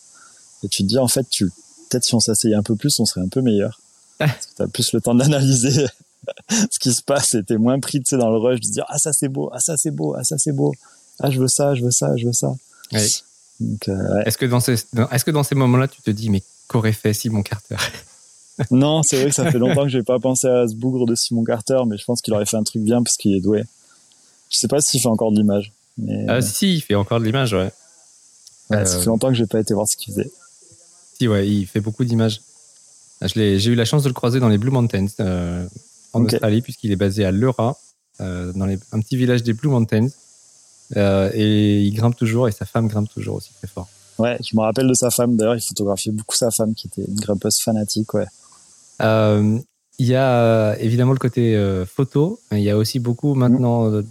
[0.62, 1.46] Et tu te dis en fait, tu
[1.88, 3.80] peut-être si on s'asseyait un peu plus, on serait un peu meilleur.
[4.18, 5.86] Parce que t'as plus le temps d'analyser
[6.50, 8.98] ce qui se passe et t'es moins pris, tu dans le rush de dire ah
[8.98, 10.74] ça c'est beau, ah ça c'est beau, ah ça c'est beau,
[11.20, 12.54] ah je veux ça, je veux ça, je veux ça.
[12.92, 13.22] Oui.
[13.88, 14.74] Euh, est-ce que dans ces,
[15.12, 17.76] est-ce que dans ces moments-là, tu te dis, mais qu'aurait fait Simon Carter
[18.70, 21.14] Non, c'est vrai que ça fait longtemps que j'ai pas pensé à ce bougre de
[21.14, 23.62] Simon Carter, mais je pense qu'il aurait fait un truc bien parce qu'il est doué.
[24.50, 25.72] Je sais pas s'il fait encore de l'image.
[25.98, 26.28] Mais...
[26.30, 27.70] Euh, si, il fait encore de l'image, ouais.
[28.70, 30.30] Ça fait euh, longtemps que j'ai pas été voir ce qu'il faisait.
[31.18, 32.40] Si, ouais, il fait beaucoup d'images.
[33.22, 35.06] J'ai eu la chance de le croiser dans les Blue Mountains,
[36.12, 37.76] en Australie, puisqu'il est basé à Leura,
[38.18, 40.08] dans les, un petit village des Blue Mountains.
[40.96, 43.88] Euh, et il grimpe toujours et sa femme grimpe toujours aussi très fort.
[44.18, 45.36] Ouais, je me rappelle de sa femme.
[45.36, 48.14] D'ailleurs, il photographiait beaucoup sa femme qui était une grimpeuse fanatique.
[48.14, 48.26] Ouais.
[49.02, 49.58] Euh,
[49.98, 53.90] il y a évidemment le côté euh, photo, mais il y a aussi beaucoup maintenant
[53.90, 54.06] de,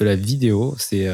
[0.00, 0.74] la vidéo.
[0.78, 1.08] C'est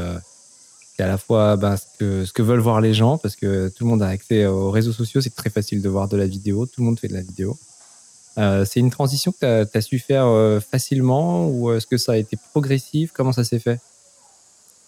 [0.98, 4.02] à la fois ben, ce, que, veulent voir les gens, parce que tout le monde
[4.02, 6.86] a accès aux réseaux sociaux, c'est très facile de voir de la vidéo, tout le
[6.86, 7.56] monde fait de la vidéo.
[8.36, 12.36] c'est une transition que tu as, su faire facilement ou est-ce que ça a été
[12.52, 13.10] progressif?
[13.12, 13.80] Comment ça s'est fait?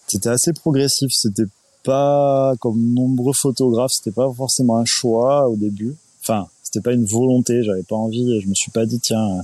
[0.07, 1.11] C'était assez progressif.
[1.11, 1.49] C'était
[1.83, 5.95] pas comme nombreux photographes, c'était pas forcément un choix au début.
[6.21, 7.63] Enfin, c'était pas une volonté.
[7.63, 8.41] J'avais pas envie.
[8.41, 9.43] Je me suis pas dit tiens,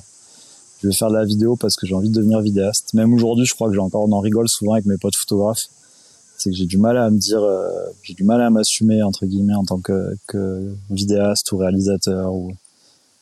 [0.82, 2.94] je vais faire de la vidéo parce que j'ai envie de devenir vidéaste.
[2.94, 5.68] Même aujourd'hui, je crois que j'ai encore en rigole souvent avec mes potes photographes.
[6.42, 7.70] C'est que j'ai du mal à me dire, euh,
[8.02, 12.34] j'ai du mal à m'assumer entre guillemets en tant que, que vidéaste ou réalisateur.
[12.34, 12.52] Ou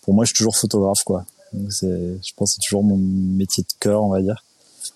[0.03, 1.25] pour moi, je suis toujours photographe quoi.
[1.69, 4.41] c'est, je pense, c'est toujours mon métier de cœur, on va dire.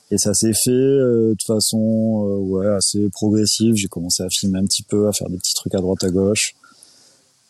[0.10, 3.74] Et ça s'est fait euh, de façon euh, ouais assez progressive.
[3.76, 6.10] J'ai commencé à filmer un petit peu, à faire des petits trucs à droite à
[6.10, 6.56] gauche,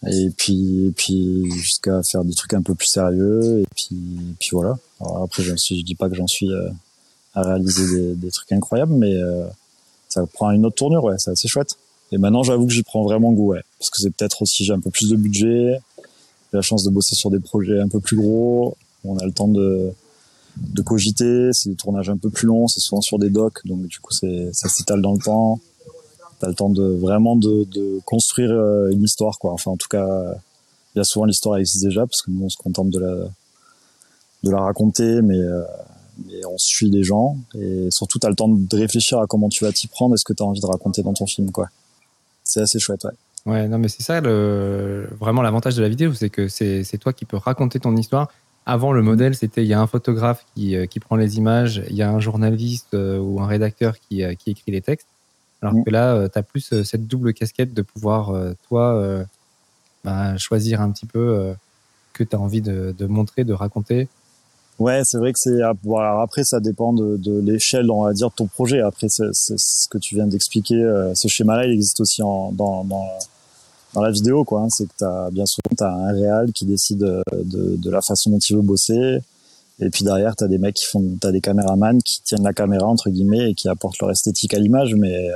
[0.08, 3.60] et puis et puis jusqu'à faire des trucs un peu plus sérieux.
[3.60, 3.96] Et puis
[4.40, 4.76] puis voilà.
[5.00, 6.70] Alors après, je je dis pas que j'en suis euh,
[7.36, 9.14] à réaliser des, des, trucs incroyables, mais
[10.14, 11.04] ça prend une autre tournure.
[11.04, 11.78] Ouais, c'est assez chouette.
[12.12, 14.74] Et maintenant, j'avoue que j'y prends vraiment goût, ouais, parce que c'est peut-être aussi j'ai
[14.74, 18.00] un peu plus de budget, j'ai la chance de bosser sur des projets un peu
[18.00, 18.78] plus gros.
[19.04, 19.92] On a le temps de
[20.58, 21.50] de cogiter.
[21.52, 24.14] C'est des tournages un peu plus longs, c'est souvent sur des docks, donc du coup
[24.14, 25.60] c'est ça s'étale dans le temps.
[26.40, 29.54] T'as le temps de vraiment de, de construire euh, une histoire, quoi.
[29.54, 30.36] Enfin en tout cas,
[30.96, 33.16] a souvent l'histoire existe déjà parce que nous on se contente de la
[34.44, 35.64] de la raconter, mais, euh,
[36.26, 39.64] mais on suit les gens et surtout t'as le temps de réfléchir à comment tu
[39.64, 41.70] vas t'y prendre et ce que t'as envie de raconter dans ton film, quoi.
[42.44, 43.12] C'est assez chouette, ouais.
[43.46, 45.10] Ouais, non, mais c'est ça le...
[45.20, 48.30] vraiment l'avantage de la vidéo, c'est que c'est toi qui peux raconter ton histoire
[48.66, 51.84] avant, le modèle, c'était il y a un photographe qui, euh, qui prend les images,
[51.90, 55.08] il y a un journaliste euh, ou un rédacteur qui, euh, qui écrit les textes.
[55.62, 55.84] Alors mm.
[55.84, 58.34] que là, tu as plus cette double casquette de pouvoir,
[58.68, 59.26] toi,
[60.04, 61.56] bah, choisir un petit peu
[62.12, 64.10] que tu as envie de, de, montrer, de raconter.
[64.80, 65.60] Ouais, c'est vrai que c'est.
[65.84, 68.82] Voilà, après, ça dépend de, l'échelle, on va dire, de ton projet.
[68.82, 70.82] Après, c'est ce que tu viens d'expliquer.
[71.14, 72.52] Ce schéma-là, il existe aussi dans,
[73.94, 74.62] dans la vidéo, quoi.
[74.62, 78.32] Hein, c'est que t'as bien souvent t'as un réal qui décide euh, de, la façon
[78.32, 79.20] dont il veut bosser,
[79.80, 82.88] et puis derrière t'as des mecs qui font, t'as des caméramans qui tiennent la caméra
[82.88, 85.30] entre guillemets et qui apportent leur esthétique à l'image, mais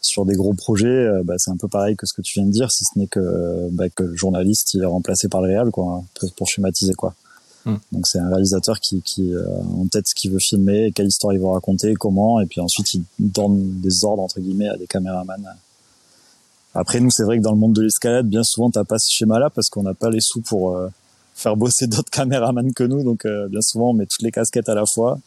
[0.00, 2.52] sur des gros projets, bah, c'est un peu pareil que ce que tu viens de
[2.52, 6.02] dire, si ce n'est que, bah, le journaliste il est remplacé par le réal, quoi,
[6.36, 7.14] pour schématiser quoi.
[7.68, 7.76] Hmm.
[7.92, 11.34] Donc c'est un réalisateur qui, qui a en tête ce qu'il veut filmer, quelle histoire
[11.34, 14.86] il veut raconter, comment, et puis ensuite il donne des ordres entre guillemets à des
[14.86, 15.54] caméramans.
[16.74, 19.12] Après nous c'est vrai que dans le monde de l'escalade, bien souvent t'as pas ce
[19.12, 20.88] schéma-là parce qu'on n'a pas les sous pour euh,
[21.34, 24.70] faire bosser d'autres caméramans que nous, donc euh, bien souvent on met toutes les casquettes
[24.70, 25.18] à la fois.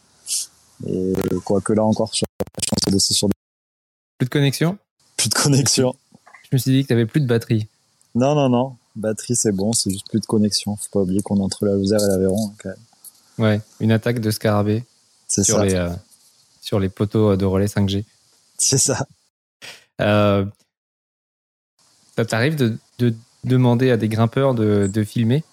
[0.88, 1.12] Et
[1.44, 3.28] quoique là encore, la chance de bosser sur.
[4.18, 4.78] Plus de connexion?
[5.16, 5.94] Plus de connexion.
[6.50, 7.68] Je me suis dit que t'avais plus de batterie.
[8.16, 10.76] Non non non, Batterie, c'est bon, c'est juste plus de connexion.
[10.76, 12.78] Faut pas oublier qu'on est entre la Lozère et l'Aveyron, quand même.
[13.38, 14.84] Ouais, une attaque de scarabée.
[15.28, 15.90] sur Les, euh,
[16.60, 18.04] sur les poteaux de relais 5G.
[18.58, 19.06] C'est ça.
[20.00, 20.44] Euh,
[22.16, 25.44] ça t'arrive de, de, demander à des grimpeurs de, de filmer?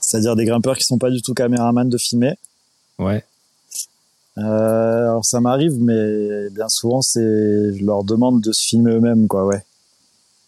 [0.00, 2.34] C'est-à-dire des grimpeurs qui sont pas du tout caméramans de filmer?
[2.98, 3.24] Ouais.
[4.36, 9.28] Euh, alors ça m'arrive, mais bien souvent c'est, je leur demande de se filmer eux-mêmes,
[9.28, 9.64] quoi, ouais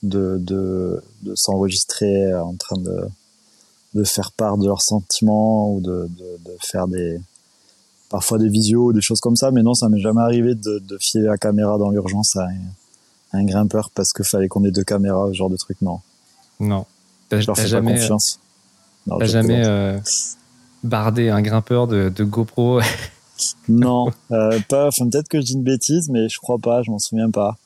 [0.02, 3.09] de, de, de s'enregistrer en train de,
[3.94, 7.20] de faire part de leurs sentiments ou de, de, de faire des
[8.09, 9.50] parfois des visios, des choses comme ça.
[9.50, 12.46] Mais non, ça m'est jamais arrivé de, de filer la caméra dans l'urgence à,
[13.32, 15.76] un grimpeur parce que fallait qu'on ait deux caméras, ce genre de truc.
[15.82, 16.00] Non.
[16.61, 16.87] Non.
[17.28, 18.38] T'as, je leur fais jamais, pas confiance.
[19.06, 19.98] t'as jamais euh,
[20.85, 22.80] bardé un grimpeur de, de GoPro?
[23.68, 24.87] Non, euh, pas.
[24.87, 26.82] Enfin, peut-être que je dis une bêtise, mais je crois pas.
[26.82, 27.56] Je m'en souviens pas.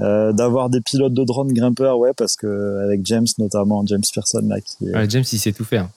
[0.00, 4.42] Euh, d'avoir des pilotes de drone grimpeurs, ouais, parce que avec James notamment, James Pearson
[4.48, 5.10] là, qui est...
[5.10, 5.88] James il sait tout faire.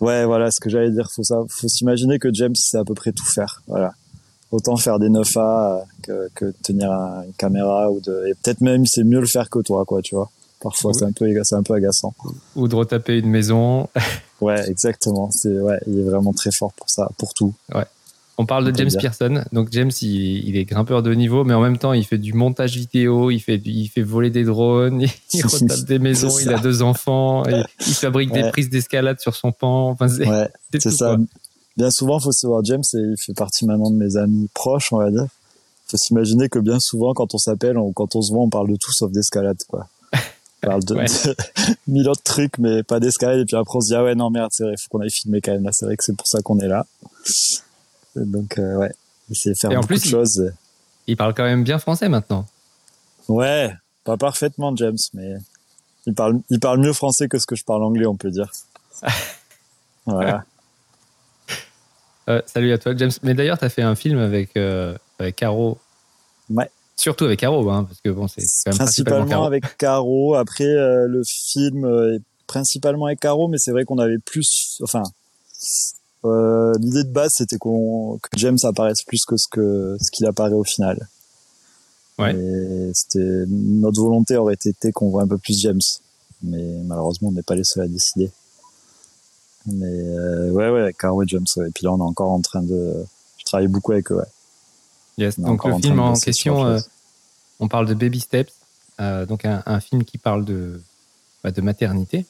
[0.00, 2.94] Ouais, voilà, ce que j'allais dire, faut ça, faut s'imaginer que James sait à peu
[2.94, 3.92] près tout faire, voilà.
[4.52, 9.04] Autant faire des 9A que, que tenir une caméra ou de, et peut-être même c'est
[9.04, 10.30] mieux le faire que toi, quoi, tu vois.
[10.60, 12.14] Parfois c'est un peu, c'est un peu agaçant.
[12.54, 13.88] Ou de retaper une maison.
[14.40, 15.30] ouais, exactement.
[15.32, 17.54] C'est ouais, il est vraiment très fort pour ça, pour tout.
[17.74, 17.86] Ouais.
[18.40, 19.44] On parle de James Pearson.
[19.52, 22.32] Donc James, il, est grimpeur de haut niveau, mais en même temps, il fait du
[22.32, 25.02] montage vidéo, il fait, il fait voler des drones,
[25.34, 27.42] il retape des maisons, il a deux enfants,
[27.86, 29.90] il fabrique des prises d'escalade sur son pan.
[29.90, 31.18] Enfin, c'est ça.
[31.76, 34.96] Bien souvent, il faut savoir, James, il fait partie maintenant de mes amis proches, on
[34.96, 35.24] va dire.
[35.24, 38.48] Il faut s'imaginer que bien souvent, quand on s'appelle ou quand on se voit, on
[38.48, 39.86] parle de tout sauf d'escalade, quoi.
[40.62, 40.94] On parle de,
[41.88, 43.40] mille autres trucs, mais pas d'escalade.
[43.40, 45.02] Et puis après, on se dit, ah ouais, non, merde, c'est vrai, il faut qu'on
[45.02, 45.68] aille filmer quand même.
[45.72, 46.86] C'est vrai que c'est pour ça qu'on est là.
[48.16, 48.92] Donc, euh, ouais,
[49.28, 50.52] il sait faire beaucoup de choses.
[51.06, 52.46] Il, parle quand même bien français maintenant.
[53.28, 53.72] Ouais,
[54.04, 55.34] pas parfaitement, James, mais
[56.06, 58.50] il parle, il parle mieux français que ce que je parle anglais, on peut dire.
[60.06, 60.44] voilà.
[62.28, 63.10] Euh, salut à toi, James.
[63.22, 65.78] Mais d'ailleurs, tu as fait un film avec, euh, avec Caro.
[66.48, 66.70] Ouais.
[66.96, 70.34] Surtout avec Caro, hein, parce que bon, c'est quand même principalement, principalement avec Caro.
[70.34, 75.02] Après, le film est principalement avec Caro, mais c'est vrai qu'on avait plus, enfin,
[76.24, 80.26] euh, l'idée de base, c'était qu'on que James apparaisse plus que ce que ce qu'il
[80.26, 81.08] apparaît au final.
[82.18, 82.34] Ouais.
[82.92, 85.80] C'était notre volonté aurait été qu'on voit un peu plus James,
[86.42, 88.30] mais malheureusement, on n'est pas les seuls à décider.
[89.66, 91.46] Mais euh, ouais, ouais, Caro et James.
[91.58, 93.04] Et puis là, on est encore en train de.
[93.38, 94.16] Je travaille beaucoup avec eux.
[94.16, 94.24] Ouais.
[95.18, 95.38] Yes.
[95.38, 96.78] Donc le film en question, euh,
[97.58, 98.52] on parle de Baby Steps,
[99.00, 100.80] euh, donc un, un, film qui parle de
[101.44, 102.24] bah, de maternité.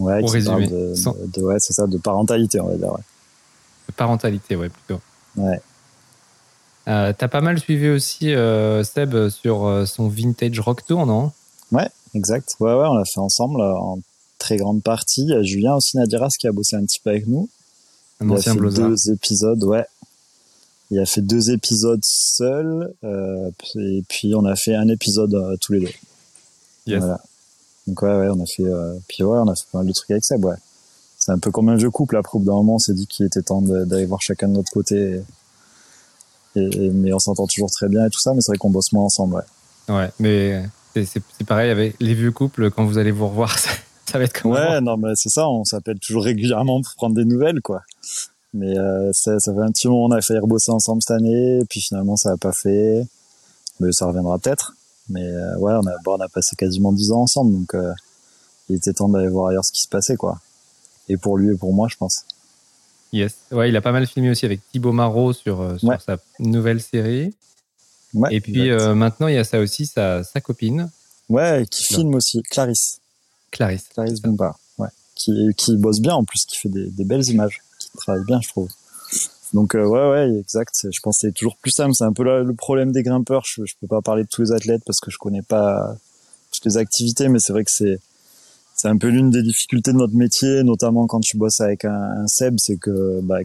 [0.00, 2.92] Ouais, Parle de, ouais, c'est ça, de parentalité, on va dire.
[2.92, 3.02] Ouais.
[3.88, 5.00] De parentalité, ouais, plutôt.
[5.36, 5.60] Ouais.
[6.88, 11.32] Euh, T'as pas mal suivi aussi euh, Seb sur euh, son vintage rock tour, non?
[11.70, 12.54] Ouais, exact.
[12.60, 13.98] Ouais, ouais, on l'a fait ensemble euh, en
[14.38, 15.22] très grande partie.
[15.22, 17.48] Il y a Julien aussi Nadiras qui a bossé un petit peu avec nous.
[18.20, 19.84] Un il ancien a fait deux épisodes, ouais.
[20.90, 25.74] Il a fait deux épisodes seul, euh, et puis on a fait un épisode tous
[25.74, 25.92] les deux.
[26.86, 26.98] Yes.
[27.00, 27.20] Voilà.
[27.90, 29.92] Donc ouais, ouais, on a fait, euh, puis ouais, on a fait pas mal de
[29.92, 30.54] trucs avec Seb, ouais.
[31.18, 32.16] C'est un peu comme un jeu couple.
[32.16, 34.52] Après, au bout d'un moment, on s'est dit qu'il était temps d'aller voir chacun de
[34.52, 35.20] notre côté.
[36.54, 38.92] Et, mais on s'entend toujours très bien et tout ça, mais c'est vrai qu'on bosse
[38.92, 39.94] moins ensemble, ouais.
[39.94, 40.62] Ouais, mais
[40.94, 43.58] c'est pareil avec les vieux couples, quand vous allez vous revoir,
[44.06, 47.16] ça, va être comme Ouais, non, mais c'est ça, on s'appelle toujours régulièrement pour prendre
[47.16, 47.82] des nouvelles, quoi.
[48.54, 51.60] Mais euh, ça, ça fait un petit moment, on a failli rebosser ensemble cette année,
[51.68, 53.04] puis finalement, ça n'a pas fait.
[53.80, 54.74] Mais ça reviendra peut-être.
[55.10, 57.92] Mais euh, ouais, on a, bon, on a passé quasiment 10 ans ensemble, donc euh,
[58.68, 60.38] il était temps d'aller voir ailleurs ce qui se passait, quoi.
[61.08, 62.24] Et pour lui et pour moi, je pense.
[63.12, 63.34] Yes.
[63.50, 67.34] Ouais, il a pas mal filmé aussi avec Thibaut Marot sur, euh, sa nouvelle série.
[68.14, 70.90] Ouais, et puis maintenant, il y a ça aussi, sa, sa copine.
[71.28, 73.00] Ouais, qui filme aussi, Clarisse.
[73.50, 73.88] Clarisse.
[73.94, 74.88] Clarisse Bombard, ouais.
[75.14, 78.40] Qui, qui bosse bien en plus, qui fait des, des belles images, qui travaille bien,
[78.40, 78.68] je trouve.
[79.52, 80.86] Donc euh, ouais ouais exact.
[80.90, 81.94] Je pense c'est toujours plus simple.
[81.94, 83.42] C'est un peu le problème des grimpeurs.
[83.46, 85.96] Je, je peux pas parler de tous les athlètes parce que je connais pas
[86.52, 88.00] toutes les activités, mais c'est vrai que c'est
[88.80, 92.22] c'est un peu l'une des difficultés de notre métier, notamment quand tu bosses avec un,
[92.22, 93.40] un Seb, c'est que bah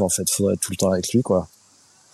[0.00, 1.48] en fait faudrait être tout le temps avec lui quoi.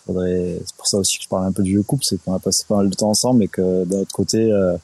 [0.04, 2.34] faudrait, c'est pour ça aussi que je parle un peu du vieux couple, c'est qu'on
[2.34, 4.76] a passé pas mal de temps ensemble et que d'un autre côté, euh,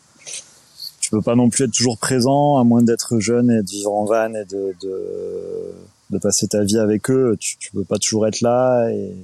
[1.01, 3.93] tu peux pas non plus être toujours présent, à moins d'être jeune et de vivre
[3.93, 5.75] en van et de, de,
[6.13, 7.37] de passer ta vie avec eux.
[7.41, 9.15] Tu, tu peux pas toujours être là et,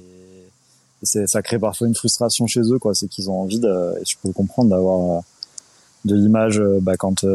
[1.01, 2.93] c'est, ça crée parfois une frustration chez eux, quoi.
[2.93, 5.23] C'est qu'ils ont envie de, et je peux comprendre d'avoir
[6.03, 7.25] de l'image, bah, quand,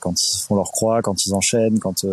[0.00, 2.06] quand ils font leur croix, quand ils enchaînent, quand,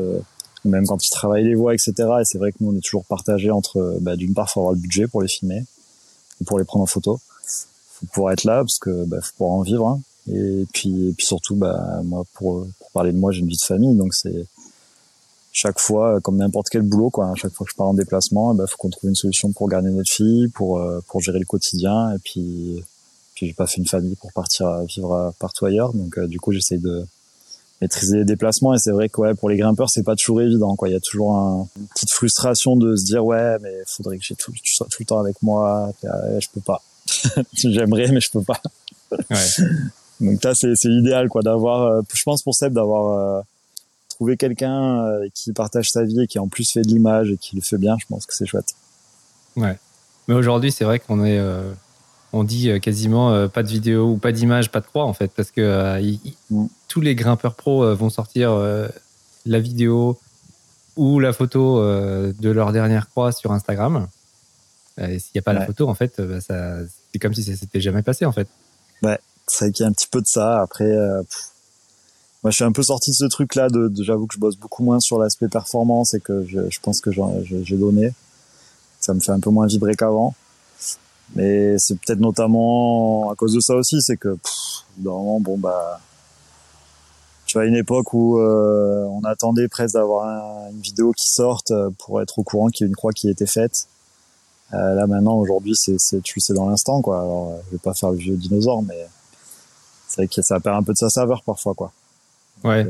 [0.65, 1.93] même quand ils travaillent les voix, etc.
[1.97, 4.73] Et c'est vrai que nous, on est toujours partagé entre, bah, d'une part, faut avoir
[4.73, 5.63] le budget pour les filmer,
[6.45, 7.19] pour les prendre en photo.
[7.93, 9.87] Faut pouvoir être là parce que bah, faut pouvoir en vivre.
[9.87, 10.01] Hein.
[10.27, 13.57] Et puis, et puis surtout, bah, moi, pour, pour parler de moi, j'ai une vie
[13.57, 14.45] de famille, donc c'est
[15.55, 17.31] chaque fois, comme n'importe quel boulot, quoi.
[17.35, 19.69] Chaque fois que je pars en déplacement, il bah, faut qu'on trouve une solution pour
[19.69, 22.11] garder notre fille, pour euh, pour gérer le quotidien.
[22.13, 22.83] Et puis,
[23.35, 26.51] puis j'ai pas fait une famille pour partir vivre partout ailleurs, donc euh, du coup,
[26.51, 27.05] j'essaye de
[27.81, 30.77] maîtriser les déplacements et c'est vrai que ouais pour les grimpeurs c'est pas toujours évident
[30.77, 34.17] quoi il y a toujours un, une petite frustration de se dire ouais mais faudrait
[34.17, 36.81] que j'ai tout, tu sois tout le temps avec moi je peux pas
[37.53, 38.61] j'aimerais mais je peux pas
[39.11, 39.65] ouais.
[40.21, 43.41] donc là c'est c'est idéal quoi d'avoir euh, je pense pour Seb d'avoir euh,
[44.15, 47.37] trouvé quelqu'un euh, qui partage sa vie et qui en plus fait de l'image et
[47.37, 48.73] qui le fait bien je pense que c'est chouette
[49.55, 49.77] ouais
[50.27, 51.39] mais aujourd'hui c'est vrai qu'on est
[52.35, 55.13] on dit euh, quasiment euh, pas de vidéo ou pas d'image, pas de croix en
[55.13, 56.15] fait, parce que euh,
[56.49, 56.65] mm.
[56.89, 58.51] tous les grimpeurs pros vont sortir
[59.45, 60.19] la vidéo
[60.95, 64.07] ou la photo de leur dernière croix sur Instagram.
[64.97, 66.77] Et s'il n'y a pas la photo, en fait, bah, ça,
[67.11, 68.47] c'est comme si ça s'était jamais passé en fait.
[69.03, 70.61] Ouais, c'est vrai qu'il y a un petit peu de ça.
[70.61, 70.89] Après,
[72.45, 73.69] moi, je suis un peu sorti de ce truc-là.
[73.69, 77.01] De, j'avoue que je bosse beaucoup moins sur l'aspect performance et que je, je pense
[77.01, 78.13] que j'ai donné.
[78.99, 80.35] Ça me fait un peu moins vibrer qu'avant.
[81.35, 84.37] Mais c'est peut-être notamment à cause de ça aussi, c'est que
[84.99, 85.99] normalement, bon bah,
[87.47, 91.89] tu vois, une époque où euh, on attendait presque d'avoir une vidéo qui sorte euh,
[91.97, 93.87] pour être au courant qu'il y a une croix qui a été faite.
[94.75, 97.21] Euh, là maintenant, aujourd'hui, c'est, tu sais dans l'instant, quoi.
[97.21, 99.07] Alors, euh, je vais pas faire le vieux dinosaure, mais
[100.07, 101.91] c'est vrai que ça perd un peu de sa saveur parfois, quoi.
[102.65, 102.85] Ouais.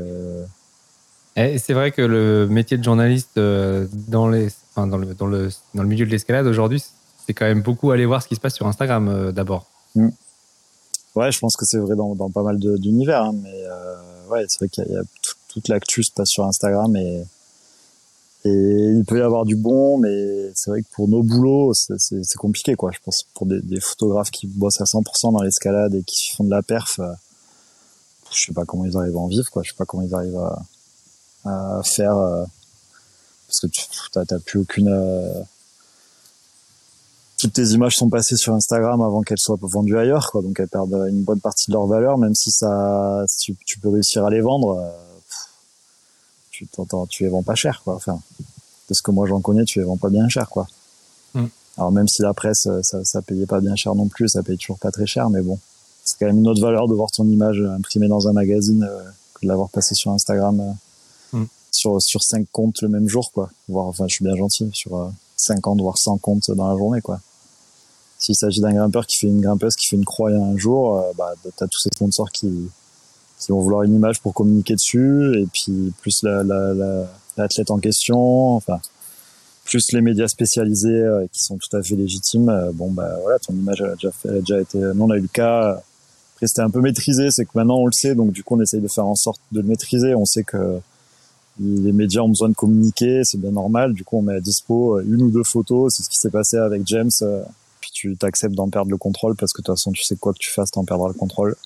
[1.36, 5.50] Et c'est vrai que le métier de journaliste dans les, enfin, dans le dans le
[5.74, 6.82] dans le milieu de l'escalade aujourd'hui,
[7.26, 9.66] c'est quand même beaucoup aller voir ce qui se passe sur Instagram euh, d'abord.
[9.94, 10.08] Mm.
[11.16, 13.96] Ouais, je pense que c'est vrai dans, dans, pas mal d'univers, hein, mais euh,
[14.30, 15.02] ouais, c'est vrai qu'il y a,
[15.48, 17.24] toute l'actu se passe sur Instagram et,
[18.44, 22.36] et il peut y avoir du bon, mais c'est vrai que pour nos boulots, c'est
[22.36, 22.90] compliqué, quoi.
[22.92, 26.44] Je pense pour des, des, photographes qui bossent à 100% dans l'escalade et qui font
[26.44, 27.10] de la perf, euh,
[28.32, 29.62] je sais pas comment ils arrivent à en vivre, quoi.
[29.62, 30.38] Je sais pas comment ils arrivent
[31.44, 32.44] à, à faire, euh,
[33.48, 34.88] parce que tu t'as plus aucune
[37.38, 40.42] toutes tes images sont passées sur Instagram avant qu'elles soient vendues ailleurs, quoi.
[40.42, 43.90] Donc elles perdent une bonne partie de leur valeur, même si ça, tu, tu peux
[43.90, 44.90] réussir à les vendre, euh,
[46.50, 47.94] tu t'entends, tu les vends pas cher, quoi.
[47.94, 48.18] Enfin,
[48.88, 50.66] parce que moi j'en connais, tu les vends pas bien cher, quoi.
[51.34, 51.46] Mm.
[51.76, 54.42] Alors même si la presse, euh, ça, ça payait pas bien cher non plus, ça
[54.42, 55.58] paye toujours pas très cher, mais bon,
[56.06, 59.02] c'est quand même une autre valeur de voir ton image imprimée dans un magazine euh,
[59.34, 60.76] que de l'avoir passée sur Instagram.
[61.32, 61.44] Mm.
[61.72, 63.50] Sur, sur cinq comptes le même jour, quoi.
[63.68, 67.20] Voire, enfin, je suis bien gentil, sur 50 voire 100 comptes dans la journée, quoi.
[68.18, 71.12] S'il s'agit d'un grimpeur qui fait une grimpeuse qui fait une croix un jour, euh,
[71.18, 72.70] bah, t'as tous ces sponsors qui,
[73.38, 77.78] qui vont vouloir une image pour communiquer dessus, et puis plus la, la, l'athlète en
[77.78, 78.80] question, enfin,
[79.64, 82.48] plus les médias spécialisés euh, qui sont tout à fait légitimes.
[82.48, 84.78] Euh, bon, bah voilà, ton image elle a déjà, fait, elle a déjà été.
[84.78, 85.82] Non, on a eu le cas.
[86.36, 88.60] Après, c'était un peu maîtrisé, c'est que maintenant on le sait, donc du coup on
[88.60, 90.14] essaye de faire en sorte de le maîtriser.
[90.14, 90.78] On sait que
[91.58, 93.94] les médias ont besoin de communiquer, c'est bien normal.
[93.94, 95.94] Du coup, on met à dispo une ou deux photos.
[95.94, 97.10] C'est ce qui s'est passé avec James
[97.96, 100.38] tu t'acceptes d'en perdre le contrôle parce que de toute façon, tu sais quoi que
[100.38, 101.56] tu fasses, t'en perdras le contrôle.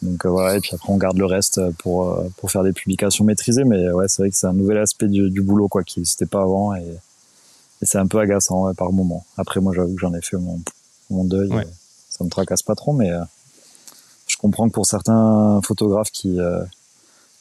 [0.00, 2.72] Donc euh, voilà, et puis après on garde le reste pour euh, pour faire des
[2.72, 3.64] publications maîtrisées.
[3.64, 6.26] Mais ouais, c'est vrai que c'est un nouvel aspect du, du boulot quoi qui n'existait
[6.26, 6.82] pas avant et,
[7.82, 9.24] et c'est un peu agaçant ouais, par moment.
[9.36, 10.60] Après moi j'avoue que j'en ai fait mon
[11.10, 11.50] mon deuil.
[12.08, 13.22] Ça me tracasse pas trop, mais euh,
[14.42, 16.38] comprends que pour certains photographes qui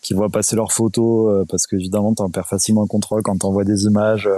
[0.02, 3.84] qui voient passer leurs photos parce qu'évidemment t'en perds facilement le contrôle quand t'envoies des
[3.84, 4.30] images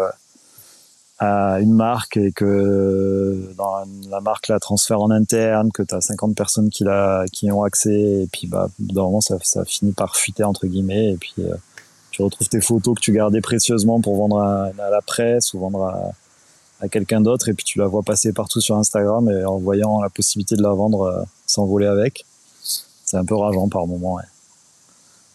[1.19, 6.01] à une marque et que dans la marque la transfère en interne, que tu as
[6.01, 10.15] 50 personnes qui, la, qui ont accès, et puis bah, normalement ça, ça finit par
[10.15, 11.55] fuiter entre guillemets, et puis euh,
[12.11, 15.83] tu retrouves tes photos que tu gardais précieusement pour vendre à, la presse ou vendre
[15.83, 16.11] à,
[16.81, 20.01] à quelqu'un d'autre, et puis tu la vois passer partout sur Instagram, et en voyant
[20.01, 22.25] la possibilité de la vendre, euh, s'envoler avec,
[23.13, 24.15] c'est un peu rageant par moment.
[24.15, 24.23] Ouais.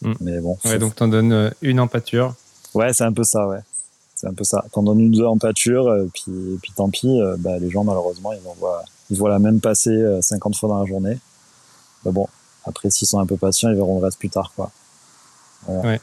[0.01, 0.13] Mm.
[0.19, 0.57] Mais bon.
[0.65, 2.35] Ouais, donc t'en donnes euh, une en pâture.
[2.73, 3.59] Ouais, c'est un peu ça, ouais
[4.15, 4.65] c'est un peu ça.
[4.73, 7.85] T'en donnes une deux en pâture, euh, puis, puis tant pis, euh, bah, les gens
[7.85, 11.17] malheureusement ils voient, ils voient la même passer 50 euh, fois dans la journée.
[12.03, 12.27] Mais bon,
[12.65, 14.71] après s'ils sont un peu patients, ils verront le reste plus tard, quoi.
[15.69, 16.01] Ouais.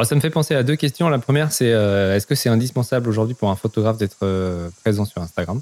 [0.00, 1.10] Alors, ça me fait penser à deux questions.
[1.10, 5.04] La première, c'est euh, est-ce que c'est indispensable aujourd'hui pour un photographe d'être euh, présent
[5.04, 5.60] sur Instagram?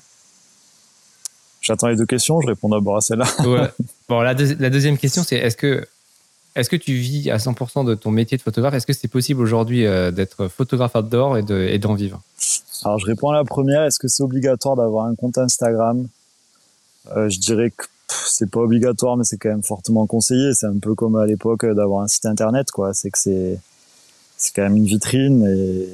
[1.68, 3.26] J'attends les deux questions, je réponds d'abord à celle-là.
[4.08, 5.86] Bon, la, la, deuxième question, c'est est-ce que,
[6.56, 8.72] est que tu vis à 100% de ton métier de photographe?
[8.72, 12.22] Est-ce que c'est possible aujourd'hui euh, d'être photographe outdoor et d'en vivre?
[12.84, 13.82] Alors, je réponds à la première.
[13.82, 16.08] Est-ce que c'est obligatoire d'avoir un compte Instagram?
[17.14, 20.54] Je dirais que c'est pas obligatoire, mais c'est quand même fortement conseillé.
[20.54, 22.94] C'est un peu comme à l'époque d'avoir un site internet, quoi.
[22.94, 23.60] C'est que c'est
[24.38, 25.88] c'est quand même une vitrine et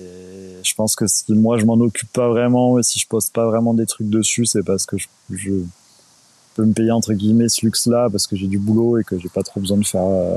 [0.62, 3.46] je pense que si moi je m'en occupe pas vraiment et si je poste pas
[3.46, 4.96] vraiment des trucs dessus, c'est parce que
[5.30, 5.50] je,
[6.54, 9.28] peux me payer entre guillemets ce luxe-là parce que j'ai du boulot et que j'ai
[9.28, 10.36] pas trop besoin de faire euh,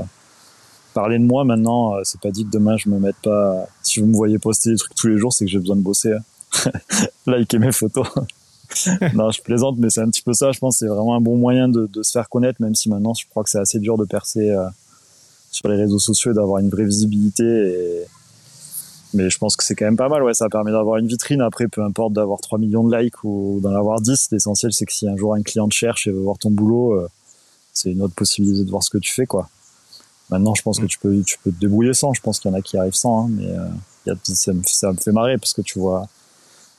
[0.92, 1.94] parler de moi maintenant.
[1.94, 3.66] Euh, c'est pas dit que demain je me mette pas.
[3.82, 5.82] Si vous me voyez poster des trucs tous les jours, c'est que j'ai besoin de
[5.82, 6.12] bosser.
[6.12, 6.70] Hein.
[7.26, 8.08] Liker mes photos.
[9.14, 10.50] non, je plaisante, mais c'est un petit peu ça.
[10.50, 13.14] Je pense c'est vraiment un bon moyen de, de, se faire connaître, même si maintenant
[13.14, 14.50] je crois que c'est assez dur de percer.
[14.50, 14.66] Euh,
[15.50, 17.44] sur les réseaux sociaux et d'avoir une vraie visibilité.
[17.44, 18.04] Et...
[19.14, 20.22] Mais je pense que c'est quand même pas mal.
[20.22, 21.40] Ouais, ça permet d'avoir une vitrine.
[21.40, 24.28] Après, peu importe d'avoir 3 millions de likes ou d'en avoir 10.
[24.32, 26.92] L'essentiel, c'est que si un jour un client te cherche et veut voir ton boulot,
[26.92, 27.08] euh,
[27.72, 29.48] c'est une autre possibilité de voir ce que tu fais, quoi.
[30.30, 30.88] Maintenant, je pense que mm.
[30.88, 32.12] tu peux, tu peux te débrouiller sans.
[32.12, 33.68] Je pense qu'il y en a qui arrivent sans, hein, mais euh,
[34.06, 36.06] y a, ça, me, ça, me, fait marrer parce que tu vois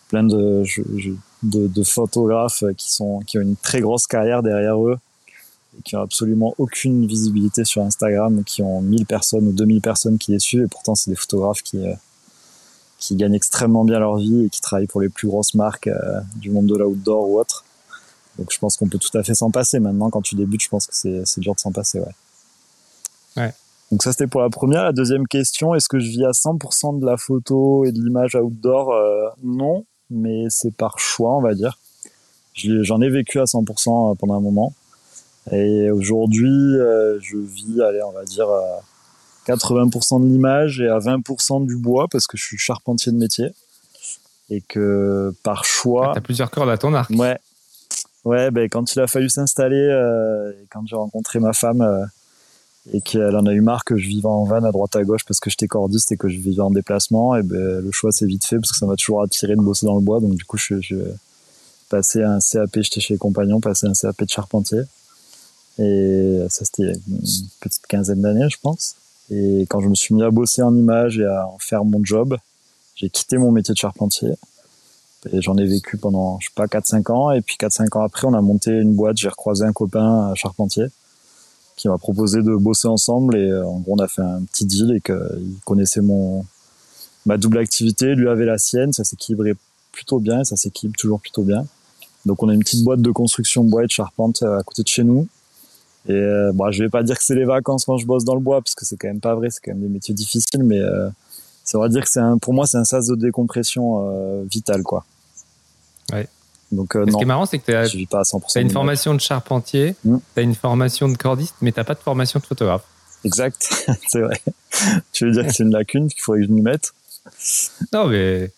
[0.10, 0.64] plein de,
[1.44, 4.98] de, de, photographes qui sont, qui ont une très grosse carrière derrière eux
[5.84, 10.32] qui ont absolument aucune visibilité sur Instagram, qui ont 1000 personnes ou 2000 personnes qui
[10.32, 11.94] les suivent, et pourtant c'est des photographes qui, euh,
[12.98, 16.22] qui gagnent extrêmement bien leur vie et qui travaillent pour les plus grosses marques euh,
[16.36, 17.64] du monde de l'outdoor ou autre.
[18.38, 19.80] Donc je pense qu'on peut tout à fait s'en passer.
[19.80, 22.16] Maintenant, quand tu débutes, je pense que c'est dur de s'en passer, ouais.
[23.38, 23.54] Ouais.
[23.92, 24.84] Donc ça c'était pour la première.
[24.84, 28.36] La deuxième question, est-ce que je vis à 100% de la photo et de l'image
[28.36, 28.92] outdoor?
[28.92, 31.80] Euh, Non, mais c'est par choix, on va dire.
[32.54, 34.74] J'en ai vécu à 100% pendant un moment.
[35.52, 38.82] Et aujourd'hui, euh, je vis, allez, on va dire, à
[39.48, 43.52] 80% de l'image et à 20% du bois parce que je suis charpentier de métier.
[44.52, 46.12] Et que par choix.
[46.16, 47.12] T'as plusieurs cordes à ton arc.
[47.12, 47.38] Ouais.
[48.26, 52.06] Ouais, ben, quand il a fallu s'installer, euh, quand j'ai rencontré ma femme, euh,
[52.92, 55.24] et qu'elle en a eu marre que je vivais en van à droite à gauche
[55.26, 58.26] parce que j'étais cordiste et que je vivais en déplacement, et ben, le choix s'est
[58.26, 60.20] vite fait parce que ça m'a toujours attiré de bosser dans le bois.
[60.20, 60.96] Donc, du coup, je, je
[61.90, 64.82] passé un CAP, j'étais chez les compagnons, passé un CAP de charpentier.
[65.80, 67.22] Et ça, c'était une
[67.62, 68.96] petite quinzaine d'années, je pense.
[69.32, 72.04] Et quand je me suis mis à bosser en image et à en faire mon
[72.04, 72.38] job,
[72.96, 74.32] j'ai quitté mon métier de charpentier.
[75.32, 77.32] Et j'en ai vécu pendant, je sais pas, 4-5 ans.
[77.32, 79.18] Et puis 4-5 ans après, on a monté une boîte.
[79.18, 80.86] J'ai recroisé un copain charpentier
[81.76, 83.38] qui m'a proposé de bosser ensemble.
[83.38, 86.46] Et euh, en gros, on a fait un petit deal et qu'il connaissait mon,
[87.26, 88.16] ma double activité.
[88.16, 88.92] Lui avait la sienne.
[88.92, 89.56] Ça s'équilibrait
[89.92, 90.44] plutôt bien.
[90.44, 91.66] Ça s'équilibre toujours plutôt bien.
[92.26, 94.84] Donc, on a une petite boîte de construction bois et de charpente euh, à côté
[94.84, 95.28] de chez nous.
[96.08, 98.36] Et euh, bon, je vais pas dire que c'est les vacances quand je bosse dans
[98.36, 100.64] le bois, parce que c'est quand même pas vrai, c'est quand même des métiers difficiles,
[100.64, 101.10] mais euh,
[101.64, 104.84] ça va dire que c'est un, pour moi, c'est un sas de décompression euh, vital,
[104.84, 105.06] quoi.
[106.12, 106.28] Ouais.
[106.72, 110.18] Donc, euh, Ce qui est marrant, c'est que tu as, une formation de charpentier, hmm.
[110.34, 112.86] tu as une formation de cordiste, mais tu pas de formation de photographe.
[113.26, 114.40] Exact, c'est vrai.
[115.12, 116.94] tu veux dire que c'est une lacune qu'il faudrait que je m'y mette?
[117.92, 118.52] Non, mais.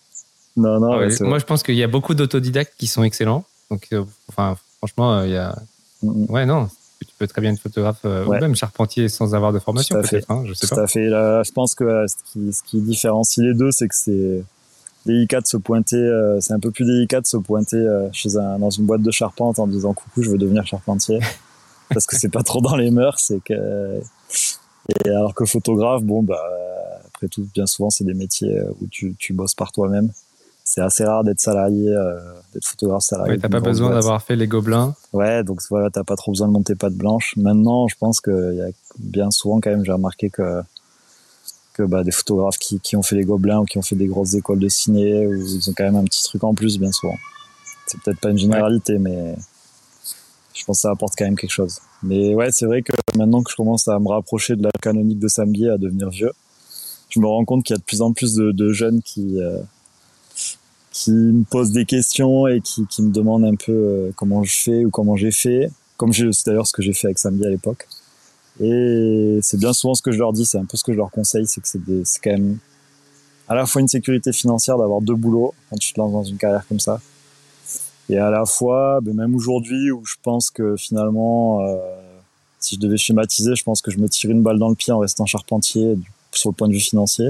[0.57, 1.07] Non, non.
[1.21, 3.45] moi, je pense qu'il y a beaucoup d'autodidactes qui sont excellents.
[3.69, 3.89] Donc,
[4.29, 5.57] enfin, franchement, il y a.
[6.03, 6.31] Hmm, hmm.
[6.31, 6.69] Ouais, non,
[7.05, 10.29] tu peux très bien être photographe euh, ou même charpentier sans avoir de formation peut-être.
[10.29, 11.09] Hein, je sais Tout à fait.
[11.09, 14.43] je pense que euh, ce, qui, ce qui différencie les deux, c'est que c'est
[15.05, 15.97] délicat de se pointer.
[15.97, 17.83] Euh, c'est un peu plus délicat de se pointer
[18.13, 21.19] chez un, dans une boîte de charpente en disant coucou, je veux devenir charpentier,
[21.89, 23.19] parce que c'est pas trop dans les mœurs.
[23.19, 23.99] C'est que
[25.05, 26.41] et alors que photographe, bon bah
[27.07, 30.11] après tout, bien souvent c'est des métiers où tu, tu bosses par toi-même
[30.63, 32.19] c'est assez rare d'être salarié, euh,
[32.53, 33.33] d'être photographe salarié.
[33.33, 34.95] Ouais, t'as pas besoin d'avoir fait les gobelins.
[35.13, 37.33] Ouais, donc voilà, t'as pas trop besoin de monter patte blanche.
[37.37, 40.61] Maintenant, je pense que y a bien souvent quand même, j'ai remarqué que
[41.73, 44.07] que bah, des photographes qui, qui ont fait les gobelins ou qui ont fait des
[44.07, 46.91] grosses écoles de ciné, où ils ont quand même un petit truc en plus, bien
[46.91, 47.17] souvent.
[47.87, 49.35] C'est peut-être pas une généralité, mais
[50.53, 51.79] je pense que ça apporte quand même quelque chose.
[52.03, 55.19] Mais ouais, c'est vrai que maintenant que je commence à me rapprocher de la canonique
[55.19, 56.31] de Sambier, à devenir vieux,
[57.09, 59.41] je me rends compte qu'il y a de plus en plus de, de jeunes qui,
[59.41, 59.59] euh,
[60.91, 64.55] qui me posent des questions et qui, qui me demandent un peu euh, comment je
[64.55, 67.49] fais ou comment j'ai fait, comme j'ai d'ailleurs ce que j'ai fait avec Sambi à
[67.49, 67.87] l'époque.
[68.59, 70.97] Et c'est bien souvent ce que je leur dis, c'est un peu ce que je
[70.97, 72.57] leur conseille, c'est que c'est quand même
[73.47, 76.37] à la fois une sécurité financière d'avoir deux boulots quand tu te lances dans une
[76.37, 76.99] carrière comme ça.
[78.09, 81.77] Et à la fois, ben même aujourd'hui où je pense que finalement, euh,
[82.59, 84.91] si je devais schématiser, je pense que je me tire une balle dans le pied
[84.91, 85.97] en restant charpentier
[86.33, 87.29] sur le point de vue financier,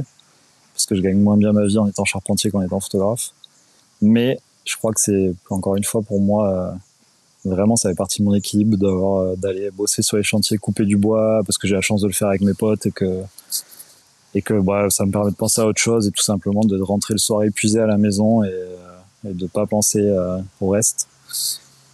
[0.74, 3.32] parce que je gagne moins bien ma vie en étant charpentier qu'en étant photographe.
[4.02, 6.50] Mais je crois que c'est encore une fois pour moi
[7.46, 10.58] euh, vraiment ça fait partie de mon équilibre d'avoir euh, d'aller bosser sur les chantiers,
[10.58, 12.92] couper du bois parce que j'ai la chance de le faire avec mes potes et
[12.92, 13.22] que
[14.34, 16.80] et que bah, ça me permet de penser à autre chose et tout simplement de
[16.82, 18.54] rentrer le soir épuisé à la maison et,
[19.28, 20.10] et de pas penser
[20.62, 21.10] au reste.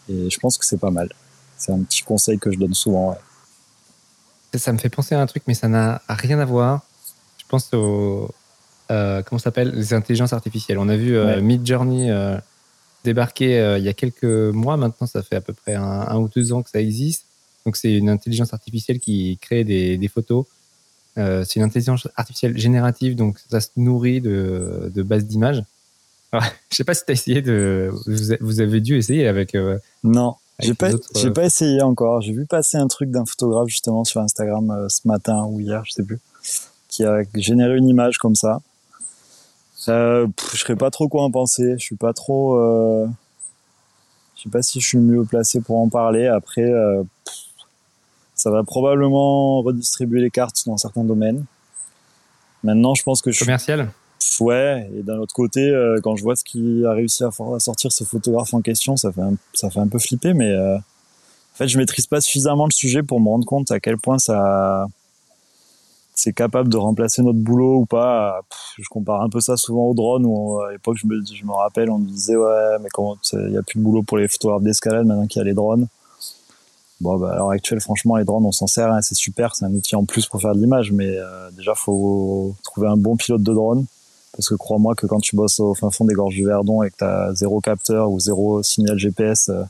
[0.08, 1.10] Et je pense que c'est pas mal.
[1.58, 3.18] C'est un petit conseil que je donne souvent.
[4.53, 6.82] Ça me fait penser à un truc, mais ça n'a rien à voir.
[7.38, 8.30] Je pense au.
[8.92, 10.78] Euh, comment ça s'appelle Les intelligences artificielles.
[10.78, 12.38] On a vu euh, Mid Journey euh,
[13.04, 15.08] débarquer il y a quelques mois maintenant.
[15.08, 17.26] Ça fait à peu près un, ou deux ans que ça existe.
[17.66, 20.46] Donc, c'est une intelligence artificielle qui crée des, des photos.
[21.16, 25.64] c'est une intelligence artificielle générative, donc ça se nourrit de, de bases d'images.
[26.34, 27.92] Je sais pas si tu as essayé de.
[28.42, 29.56] Vous avez dû essayer avec.
[30.04, 32.22] non, j'ai pas, j'ai pas essayé encore.
[32.22, 35.84] J'ai vu passer un truc d'un photographe justement sur Instagram euh, ce matin ou hier,
[35.86, 36.20] je sais plus,
[36.90, 38.62] qui a généré une image comme ça.
[39.90, 41.76] Euh, je serais pas trop quoi en penser.
[41.78, 42.56] Je suis pas trop.
[42.56, 43.08] Euh...
[44.36, 46.28] Je sais pas si je suis mieux placé pour en parler.
[46.28, 47.04] Après, euh,
[48.36, 51.46] ça va probablement redistribuer les cartes dans certains domaines.
[52.64, 53.90] Maintenant, je pense que je commercial?
[54.40, 57.92] Ouais, et d'un autre côté, euh, quand je vois ce qui a réussi à, sortir
[57.92, 60.82] ce photographe en question, ça fait un, ça fait un peu flipper, mais en
[61.56, 64.88] fait, je maîtrise pas suffisamment le sujet pour me rendre compte à quel point ça
[66.18, 68.41] c'est capable de remplacer notre boulot ou pas.
[68.78, 71.51] je compare un peu ça souvent au drone où à l'époque je me, je me
[71.51, 74.28] rappelle, on me disait ouais, mais comment il y a plus de boulot pour les
[74.28, 75.88] photographes d'escalade maintenant qu'il y a les drones.
[76.99, 79.65] Bon, bah, à l'heure actuelle, franchement, les drones, on s'en sert, hein, c'est super, c'est
[79.65, 83.15] un outil en plus pour faire de l'image, mais euh, déjà, faut trouver un bon
[83.15, 83.86] pilote de drone
[84.36, 86.89] parce que crois-moi que quand tu bosses au fin fond des gorges du Verdon et
[86.89, 89.63] que tu as zéro capteur ou zéro signal GPS, euh,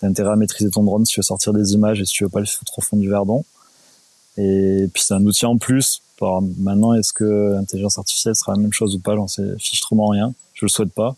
[0.00, 2.12] tu as intérêt à maîtriser ton drone si tu veux sortir des images et si
[2.12, 3.44] tu veux pas le foutre au fond du Verdon.
[4.38, 6.00] Et puis c'est un outil en plus.
[6.20, 9.16] Alors, maintenant, est-ce que l'intelligence artificielle sera la même chose ou pas?
[9.16, 10.32] J'en sais fichtrement rien.
[10.54, 11.16] Je le souhaite pas.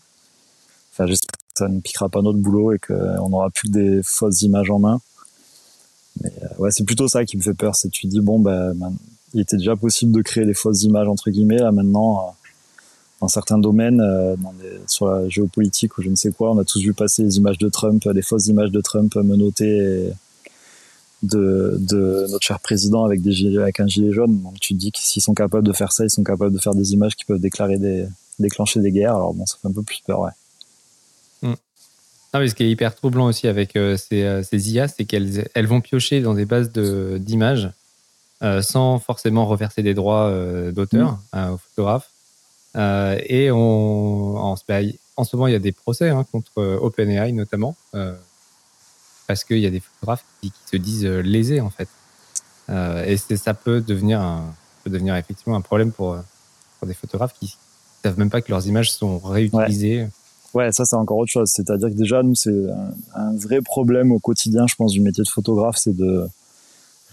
[0.91, 4.01] Enfin, j'espère que ça ne piquera pas notre boulot et qu'on n'aura plus que des
[4.03, 4.99] fausses images en main.
[6.23, 7.75] Mais euh, ouais, c'est plutôt ça qui me fait peur.
[7.75, 8.73] C'est tu dis bon, ben,
[9.33, 11.59] il était déjà possible de créer des fausses images entre guillemets.
[11.59, 12.31] Là maintenant, euh,
[13.21, 14.35] dans certains domaines, euh,
[14.87, 17.57] sur la géopolitique ou je ne sais quoi, on a tous vu passer les images
[17.59, 20.11] de Trump, des fausses images de Trump menottées
[21.25, 24.41] de, de notre cher président avec des gilets, avec un gilet jaune.
[24.41, 26.59] Donc tu te dis que s'ils sont capables de faire ça, ils sont capables de
[26.59, 28.07] faire des images qui peuvent déclarer des,
[28.39, 29.15] déclencher des guerres.
[29.15, 30.31] Alors bon, ça fait un peu plus peur, ouais.
[31.41, 31.53] Mm.
[32.33, 35.05] Non, mais ce qui est hyper troublant aussi avec euh, ces, euh, ces, IA, c'est
[35.05, 37.69] qu'elles elles vont piocher dans des bases d'images
[38.61, 40.31] sans forcément reverser des droits
[40.71, 41.53] d'auteur mm.
[41.53, 42.11] aux photographes.
[42.75, 44.55] Euh, et on, en,
[45.17, 48.15] en, ce moment, il y a des procès hein, contre euh, OpenAI notamment, euh,
[49.27, 51.87] parce qu'il y a des photographes qui, se disent lésés en fait.
[52.69, 54.43] et ça peut devenir,
[55.15, 56.17] effectivement un problème pour,
[56.79, 57.57] pour des photographes qui
[58.03, 60.07] ne savent même pas que leurs images sont réutilisées.
[60.53, 60.71] Ouais.
[60.71, 61.49] ça c'est encore autre chose.
[61.51, 62.55] C'est-à-dire que déjà, nous, c'est
[63.15, 66.27] un, vrai problème au quotidien, je pense, du métier de photographe, c'est de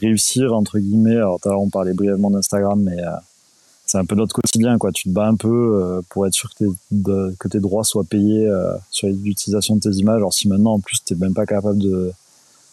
[0.01, 2.99] réussir, entre guillemets, alors on parlait brièvement d'Instagram, mais
[3.85, 6.51] c'est un peu notre quotidien quoi tu te bats un peu euh, pour être sûr
[6.55, 6.65] que,
[7.39, 10.81] que tes droits soient payés euh, sur l'utilisation de tes images alors si maintenant en
[10.81, 12.13] plus t'es même pas capable de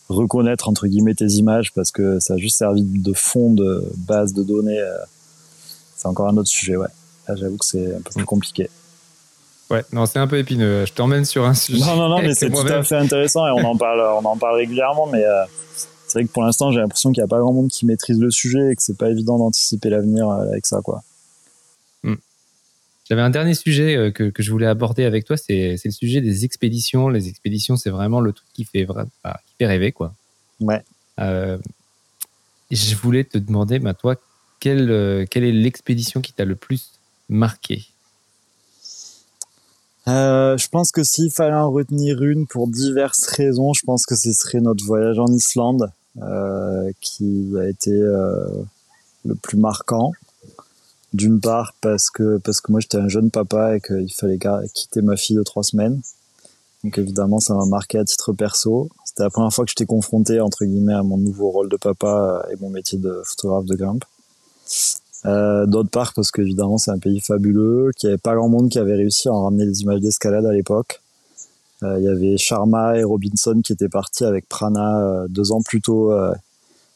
[0.08, 4.34] reconnaître entre guillemets tes images parce que ça a juste servi de fond de base
[4.34, 4.98] de données euh,
[5.96, 6.88] c'est encore un autre sujet ouais
[7.28, 8.70] là j'avoue que c'est un peu plus compliqué
[9.72, 10.84] Ouais, non, c'est un peu épineux.
[10.88, 11.86] Je t'emmène sur un sujet.
[11.86, 14.36] Non, non, non, mais c'est tout à fait intéressant et on en parle, on en
[14.36, 15.24] parle régulièrement, mais
[16.10, 18.20] c'est vrai que pour l'instant, j'ai l'impression qu'il n'y a pas grand monde qui maîtrise
[18.20, 21.04] le sujet et que c'est pas évident d'anticiper l'avenir avec ça, quoi.
[23.10, 26.22] J'avais un dernier sujet euh, que, que, je voulais aborder avec toi, c'est le sujet
[26.22, 27.10] des expéditions.
[27.10, 29.06] Les expéditions, c'est vraiment le truc qui fait, bah,
[29.48, 30.14] qui fait rêver, quoi.
[30.60, 30.84] Ouais.
[31.20, 31.58] Euh,
[32.70, 34.16] je voulais te demander, bah, toi,
[34.60, 36.92] quelle, euh, quelle est l'expédition qui t'a le plus
[37.30, 37.84] marqué?
[40.08, 44.16] Euh, je pense que s'il fallait en retenir une pour diverses raisons, je pense que
[44.16, 45.99] ce serait notre voyage en Islande euh,
[47.02, 48.48] qui a été euh,
[49.26, 50.12] le plus marquant.
[51.12, 54.38] D'une part parce que parce que moi j'étais un jeune papa et qu'il fallait
[54.74, 56.02] quitter ma fille de trois semaines.
[56.84, 58.90] Donc évidemment ça m'a marqué à titre perso.
[59.06, 62.46] C'était la première fois que j'étais confronté entre guillemets à mon nouveau rôle de papa
[62.52, 64.06] et mon métier de photographe de grimpe.
[65.26, 68.70] Euh, D'autre part parce qu'évidemment c'est un pays fabuleux, qu'il n'y avait pas grand monde
[68.70, 71.02] qui avait réussi à en ramener des images d'escalade à l'époque.
[71.84, 75.62] Euh, il y avait Sharma et Robinson qui étaient partis avec Prana euh, deux ans
[75.62, 76.34] plus tôt euh,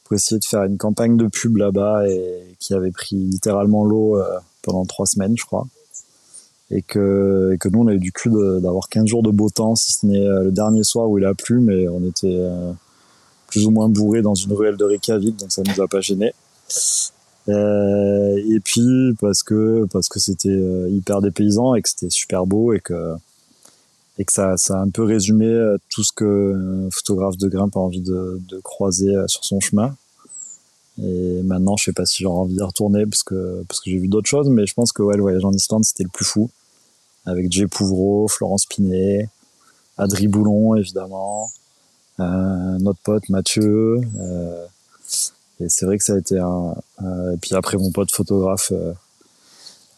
[0.04, 4.20] pour essayer de faire une campagne de pub là-bas et qui avait pris littéralement l'eau
[4.62, 5.66] pendant trois semaines, je crois.
[6.72, 9.50] Et que, et que nous, on a eu du cul d'avoir 15 jours de beau
[9.50, 12.46] temps, si ce n'est le dernier soir où il a plu, mais on était
[13.48, 16.34] plus ou moins bourrés dans une ruelle de Reykjavik, donc ça nous a pas gêné.
[17.48, 22.82] et puis parce que parce que c'était hyper dépaysant et que c'était super beau et
[22.82, 23.16] que
[24.20, 27.76] et que ça, ça a un peu résumé tout ce que un photographe de grimpe
[27.76, 29.96] a envie de, de croiser sur son chemin.
[31.02, 33.98] Et maintenant, je sais pas si j'aurais envie de retourner parce que, parce que j'ai
[33.98, 36.26] vu d'autres choses, mais je pense que ouais, le voyage en Islande, c'était le plus
[36.26, 36.50] fou.
[37.26, 39.30] Avec Jay Pouvreau, Florence Pinet,
[39.98, 41.50] Adri Boulon, évidemment,
[42.20, 44.02] euh, notre pote Mathieu.
[44.20, 44.66] Euh,
[45.60, 46.76] et c'est vrai que ça a été un.
[47.34, 48.94] et puis après, mon pote photographe euh,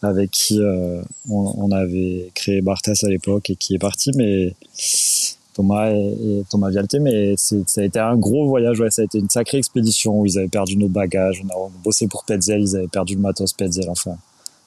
[0.02, 4.54] avec qui euh, on, on, avait créé Barthès à l'époque et qui est parti, mais
[5.54, 9.18] Thomas et, Thomas Vialté, mais ça a été un gros voyage, ouais, ça a été
[9.18, 12.76] une sacrée expédition où ils avaient perdu nos bagages, on a bossé pour Petzel, ils
[12.76, 14.16] avaient perdu le matos Petzel, enfin,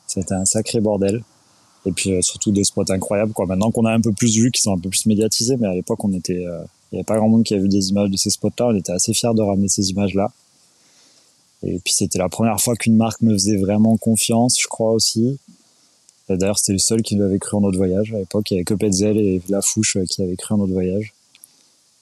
[0.08, 1.24] c'était un sacré bordel.
[1.86, 3.46] Et puis euh, surtout des spots incroyables, quoi.
[3.46, 5.74] Maintenant qu'on a un peu plus vu, qui sont un peu plus médiatisés, mais à
[5.74, 8.10] l'époque, on était, euh, il n'y avait pas grand monde qui a vu des images
[8.10, 10.32] de ces spots-là, on était assez fiers de ramener ces images-là.
[11.64, 15.38] Et puis c'était la première fois qu'une marque me faisait vraiment confiance, je crois aussi.
[16.30, 18.14] D'ailleurs, c'était le seul qui lui avait cru en notre voyage.
[18.14, 20.74] À l'époque, il n'y avait que Petzel et Lafouche euh, qui avaient cru en notre
[20.74, 21.14] voyage.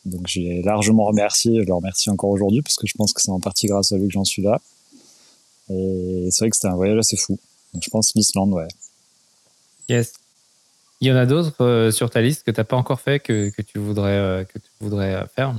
[0.05, 3.31] Donc j'ai largement remercié, je le remercie encore aujourd'hui parce que je pense que c'est
[3.31, 4.61] en partie grâce à lui que j'en suis là.
[5.69, 7.37] Et c'est vrai que c'était un voyage assez fou.
[7.73, 8.67] Donc je pense l'Islande, ouais.
[9.89, 10.13] Yes.
[11.01, 13.19] Il y en a d'autres euh, sur ta liste que tu n'as pas encore fait
[13.19, 15.55] que, que tu voudrais, euh, que tu voudrais faire?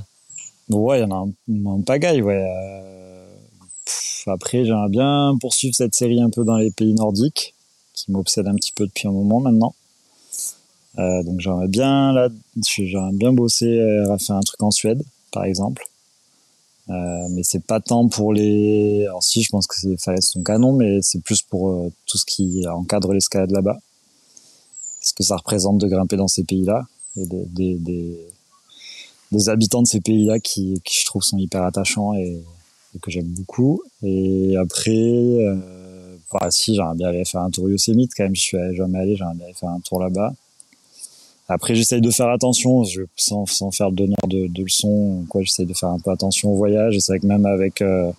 [0.69, 2.45] Ouais, il y en a un, un pagaille, ouais.
[4.29, 7.53] Après, j'aimerais bien poursuivre cette série un peu dans les pays nordiques
[7.93, 9.73] qui m'obsède un petit peu depuis un moment maintenant.
[10.97, 12.29] Euh, donc j'aimerais bien là,
[12.61, 15.01] j'aimerais bien bosser à faire un truc en Suède,
[15.31, 15.85] par exemple.
[16.89, 19.05] Euh, mais c'est pas tant pour les.
[19.05, 22.17] Alors si, je pense que c'est falaises sont canon, mais c'est plus pour euh, tout
[22.17, 23.77] ce qui encadre l'escalade là-bas.
[25.01, 28.27] Ce que ça représente de grimper dans ces pays-là et des, des,
[29.31, 32.43] des, habitants de ces pays-là qui, qui je trouve sont hyper attachants et
[33.01, 33.81] que j'aime beaucoup.
[34.03, 34.91] Et après.
[34.91, 35.55] Euh,
[36.31, 38.35] Enfin, si, j'aimerais bien aller faire un tour Yosemite quand même.
[38.35, 40.33] Je suis jamais allé, j'aimerais bien aller faire un tour là-bas.
[41.47, 45.41] Après, j'essaye de faire attention, je, sans, sans faire le donneur de, de leçons, quoi.
[45.41, 46.99] J'essaye de faire un peu attention au voyage.
[46.99, 48.11] C'est vrai que même avec euh,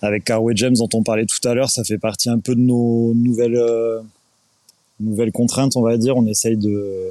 [0.00, 2.54] avec Caro et James dont on parlait tout à l'heure, ça fait partie un peu
[2.54, 4.00] de nos nouvelles euh,
[5.00, 6.16] nouvelles contraintes, on va dire.
[6.16, 7.10] On essaye de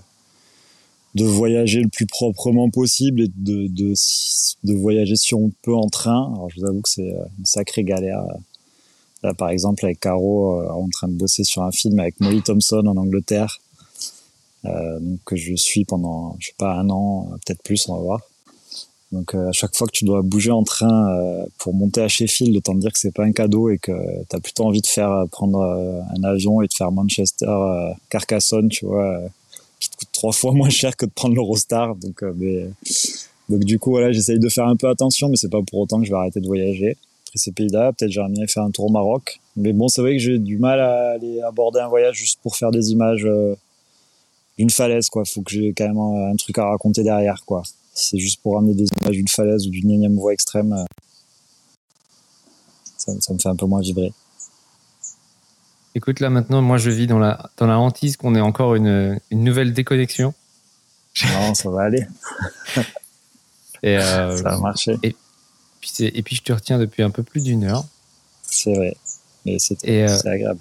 [1.16, 3.93] de voyager le plus proprement possible et de, de,
[4.64, 6.34] de voyager si on peut en train.
[6.34, 8.24] Alors, je vous avoue que c'est une sacrée galère
[9.24, 12.41] Là, par exemple, avec Caro, euh, en train de bosser sur un film avec Molly
[12.41, 13.60] Thompson en Angleterre,
[14.66, 18.01] euh, donc, que je suis pendant, je sais pas, un an, peut-être plus, on va
[18.01, 18.22] voir.
[19.12, 22.07] Donc euh, à chaque fois que tu dois bouger en train euh, pour monter à
[22.07, 23.91] Sheffield, autant te dire que c'est pas un cadeau et que
[24.30, 28.86] tu as plutôt envie de faire prendre un avion et de faire Manchester Carcassonne, tu
[28.86, 29.20] vois,
[29.80, 31.95] qui te coûte trois fois moins cher que de prendre l'Eurostar.
[31.95, 32.69] Donc mais,
[33.49, 35.99] donc du coup voilà, j'essaye de faire un peu attention, mais c'est pas pour autant
[35.99, 36.97] que je vais arrêter de voyager
[37.36, 37.93] ces pays-là.
[37.93, 39.39] Peut-être j'aimerais bien faire un tour au Maroc.
[39.55, 42.55] Mais bon, c'est vrai que j'ai du mal à aller aborder un voyage juste pour
[42.55, 43.55] faire des images euh,
[44.57, 45.23] d'une falaise, quoi.
[45.25, 47.63] Faut que j'ai quand même un, truc à raconter derrière, quoi.
[47.93, 50.86] Si c'est juste pour ramener des images d'une falaise ou d'une énième voie extrême, euh,
[52.97, 54.13] ça, me fait un peu moins vibrer.
[55.95, 59.19] Écoute, là maintenant, moi je vis dans la, dans la hantise qu'on ait encore une,
[59.31, 60.33] une nouvelle déconnexion.
[61.33, 62.05] Non, ça va aller.
[63.83, 64.97] Et euh, ça va marcher
[66.01, 67.85] et puis je te retiens depuis un peu plus d'une heure.
[68.43, 68.95] C'est vrai,
[69.45, 70.59] mais c'est euh, agréable.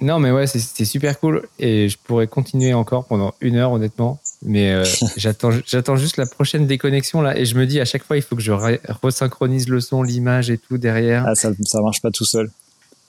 [0.00, 4.18] Non, mais ouais, c'est super cool et je pourrais continuer encore pendant une heure, honnêtement.
[4.42, 4.84] Mais euh,
[5.16, 8.22] j'attends, j'attends juste la prochaine déconnexion là et je me dis à chaque fois il
[8.22, 11.26] faut que je resynchronise le son, l'image et tout derrière.
[11.26, 12.50] Ah, ça, ça marche pas tout seul.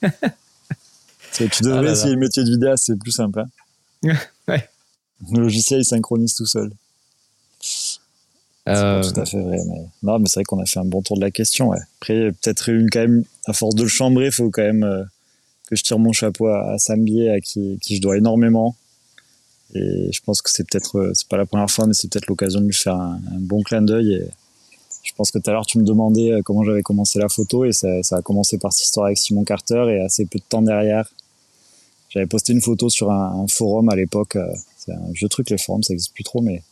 [1.32, 3.40] tu devrais ah essayer le métier de vidéo, c'est plus simple.
[3.40, 4.14] Hein.
[4.48, 4.68] ouais.
[5.30, 6.70] Le logiciel il synchronise tout seul.
[8.68, 9.02] Euh...
[9.02, 9.58] tout à fait vrai.
[9.68, 9.86] Mais...
[10.02, 11.70] Non, mais c'est vrai qu'on a fait un bon tour de la question.
[11.70, 11.78] Ouais.
[12.00, 15.02] Après, peut-être une quand même, à force de le chambrer, il faut quand même euh,
[15.68, 18.76] que je tire mon chapeau à, Sam Bier, à qui, qui, je dois énormément.
[19.74, 22.26] Et je pense que c'est peut-être, euh, c'est pas la première fois, mais c'est peut-être
[22.26, 24.14] l'occasion de lui faire un, bon clin d'œil.
[24.14, 24.28] Et
[25.02, 27.72] je pense que tout à l'heure, tu me demandais comment j'avais commencé la photo, et
[27.72, 30.62] ça, ça, a commencé par cette histoire avec Simon Carter, et assez peu de temps
[30.62, 31.10] derrière,
[32.12, 34.36] j'avais posté une photo sur un, forum à l'époque.
[34.76, 36.62] C'est un vieux truc, les forums, ça existe plus trop, mais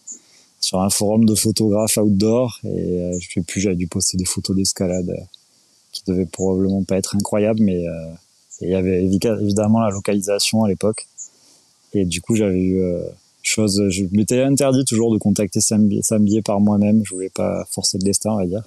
[0.60, 4.26] sur un forum de photographes outdoor et euh, je sais plus j'avais dû poster des
[4.26, 5.22] photos d'escalade euh,
[5.90, 8.12] qui devaient probablement pas être incroyables mais euh,
[8.60, 11.06] il y avait évidemment la localisation à l'époque
[11.94, 12.82] et du coup j'avais eu
[13.42, 15.88] chose je m'étais interdit toujours de contacter Sam
[16.44, 18.62] par moi-même je voulais pas forcer le destin on va dire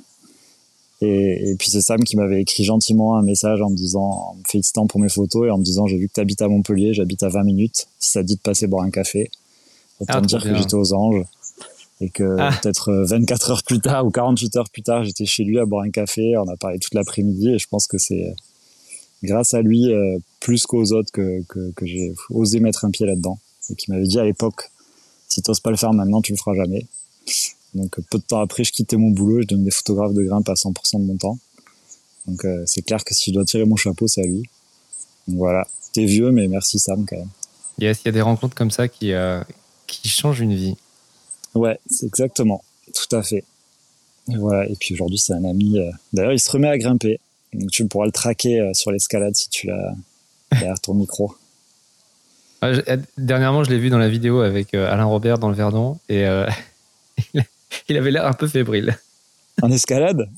[1.04, 4.36] et, et puis c'est Sam qui m'avait écrit gentiment un message en me disant en
[4.36, 6.48] me félicitant pour mes photos et en me disant j'ai vu que tu habites à
[6.48, 9.30] Montpellier j'habite à 20 minutes si ça te dit de passer boire un café
[10.00, 11.26] autant ah, me dire que j'étais aux anges
[12.02, 12.52] et que ah.
[12.62, 15.66] peut-être 24 euh, heures plus tard ou 48 heures plus tard, j'étais chez lui à
[15.66, 18.34] boire un café, on a parlé toute l'après-midi et je pense que c'est euh,
[19.24, 23.06] grâce à lui euh, plus qu'aux autres que, que, que j'ai osé mettre un pied
[23.06, 23.40] là-dedans
[23.70, 24.70] et qui m'avait dit à l'époque
[25.28, 26.86] si t'oses pas le faire maintenant, tu le feras jamais.
[27.74, 30.54] Donc peu de temps après, je quittais mon boulot, je devenais photographe de grimpe à
[30.54, 31.38] 100% de mon temps.
[32.28, 34.44] Donc c'est clair que si je dois tirer mon chapeau, c'est à lui.
[35.28, 37.30] Donc voilà, t'es vieux, mais merci Sam quand même.
[37.80, 39.12] Yes, il y a des rencontres comme ça qui,
[39.88, 40.76] qui changent une vie.
[41.54, 42.64] Ouais, c'est exactement,
[42.94, 43.44] tout à fait.
[44.32, 45.78] Et voilà, et puis aujourd'hui c'est un ami.
[46.14, 47.20] D'ailleurs, il se remet à grimper.
[47.54, 49.94] Donc tu pourras le traquer sur l'escalade si tu l'as
[50.52, 51.36] derrière ton micro.
[52.64, 55.54] Ah, euh, dernièrement, je l'ai vu dans la vidéo avec euh, Alain Robert dans le
[55.54, 56.48] Verdon et euh,
[57.90, 58.98] il avait l'air un peu fébrile.
[59.62, 60.30] En escalade?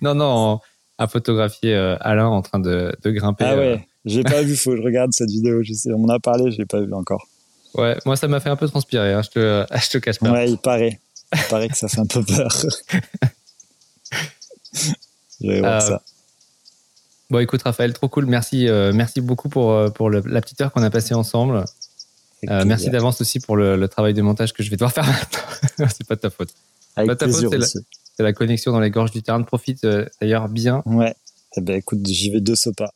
[0.00, 0.60] Non, non,
[0.98, 3.44] à photographier Alain en train de, grimper.
[3.44, 5.62] Ah ouais, j'ai pas vu, faut que je regarde cette vidéo.
[5.62, 7.26] Je sais, on m'en a parlé, je l'ai pas vu encore.
[7.74, 10.30] Ouais, moi ça m'a fait un peu transpirer, hein, je, te, je te cache pas.
[10.30, 11.00] Ouais, il paraît.
[11.34, 12.50] Il paraît que ça fait un peu peur.
[15.40, 16.02] je vais voir ça.
[17.32, 18.26] Bon, écoute, Raphaël, trop cool.
[18.26, 21.64] Merci, euh, merci beaucoup pour, euh, pour la petite heure qu'on a passée ensemble.
[22.50, 25.88] Euh, merci d'avance aussi pour le, travail de montage que je vais devoir faire maintenant.
[25.88, 26.52] c'est pas de ta faute.
[26.96, 27.64] Avec faute,
[28.14, 29.42] c'est la, connexion dans les gorges du terrain.
[29.42, 29.86] Profite
[30.20, 30.82] d'ailleurs bien.
[30.86, 31.14] Ouais.
[31.56, 32.90] Eh ben, écoute, j'y vais de ce pas.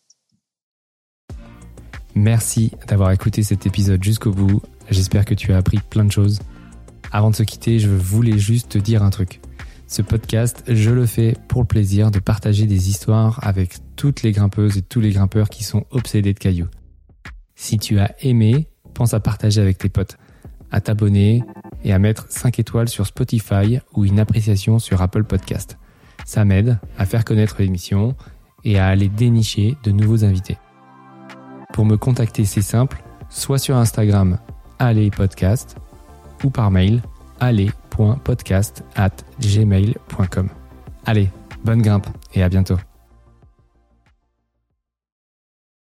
[2.15, 4.63] Merci d'avoir écouté cet épisode jusqu'au bout.
[4.91, 6.41] J'espère que tu as appris plein de choses.
[7.13, 9.41] Avant de se quitter, je voulais juste te dire un truc.
[9.87, 14.33] Ce podcast, je le fais pour le plaisir de partager des histoires avec toutes les
[14.33, 16.69] grimpeuses et tous les grimpeurs qui sont obsédés de cailloux.
[17.55, 20.17] Si tu as aimé, pense à partager avec tes potes,
[20.71, 21.45] à t'abonner
[21.85, 25.79] et à mettre 5 étoiles sur Spotify ou une appréciation sur Apple Podcast.
[26.25, 28.17] Ça m'aide à faire connaître l'émission
[28.65, 30.59] et à aller dénicher de nouveaux invités.
[31.73, 34.39] Pour me contacter, c'est simple, soit sur Instagram,
[34.79, 35.77] allez podcast,
[36.43, 37.03] ou par mail,
[37.41, 37.71] allez
[38.25, 40.49] podcast at gmail.com.
[41.07, 41.31] Allez,
[41.65, 42.77] bonne grimpe et à bientôt.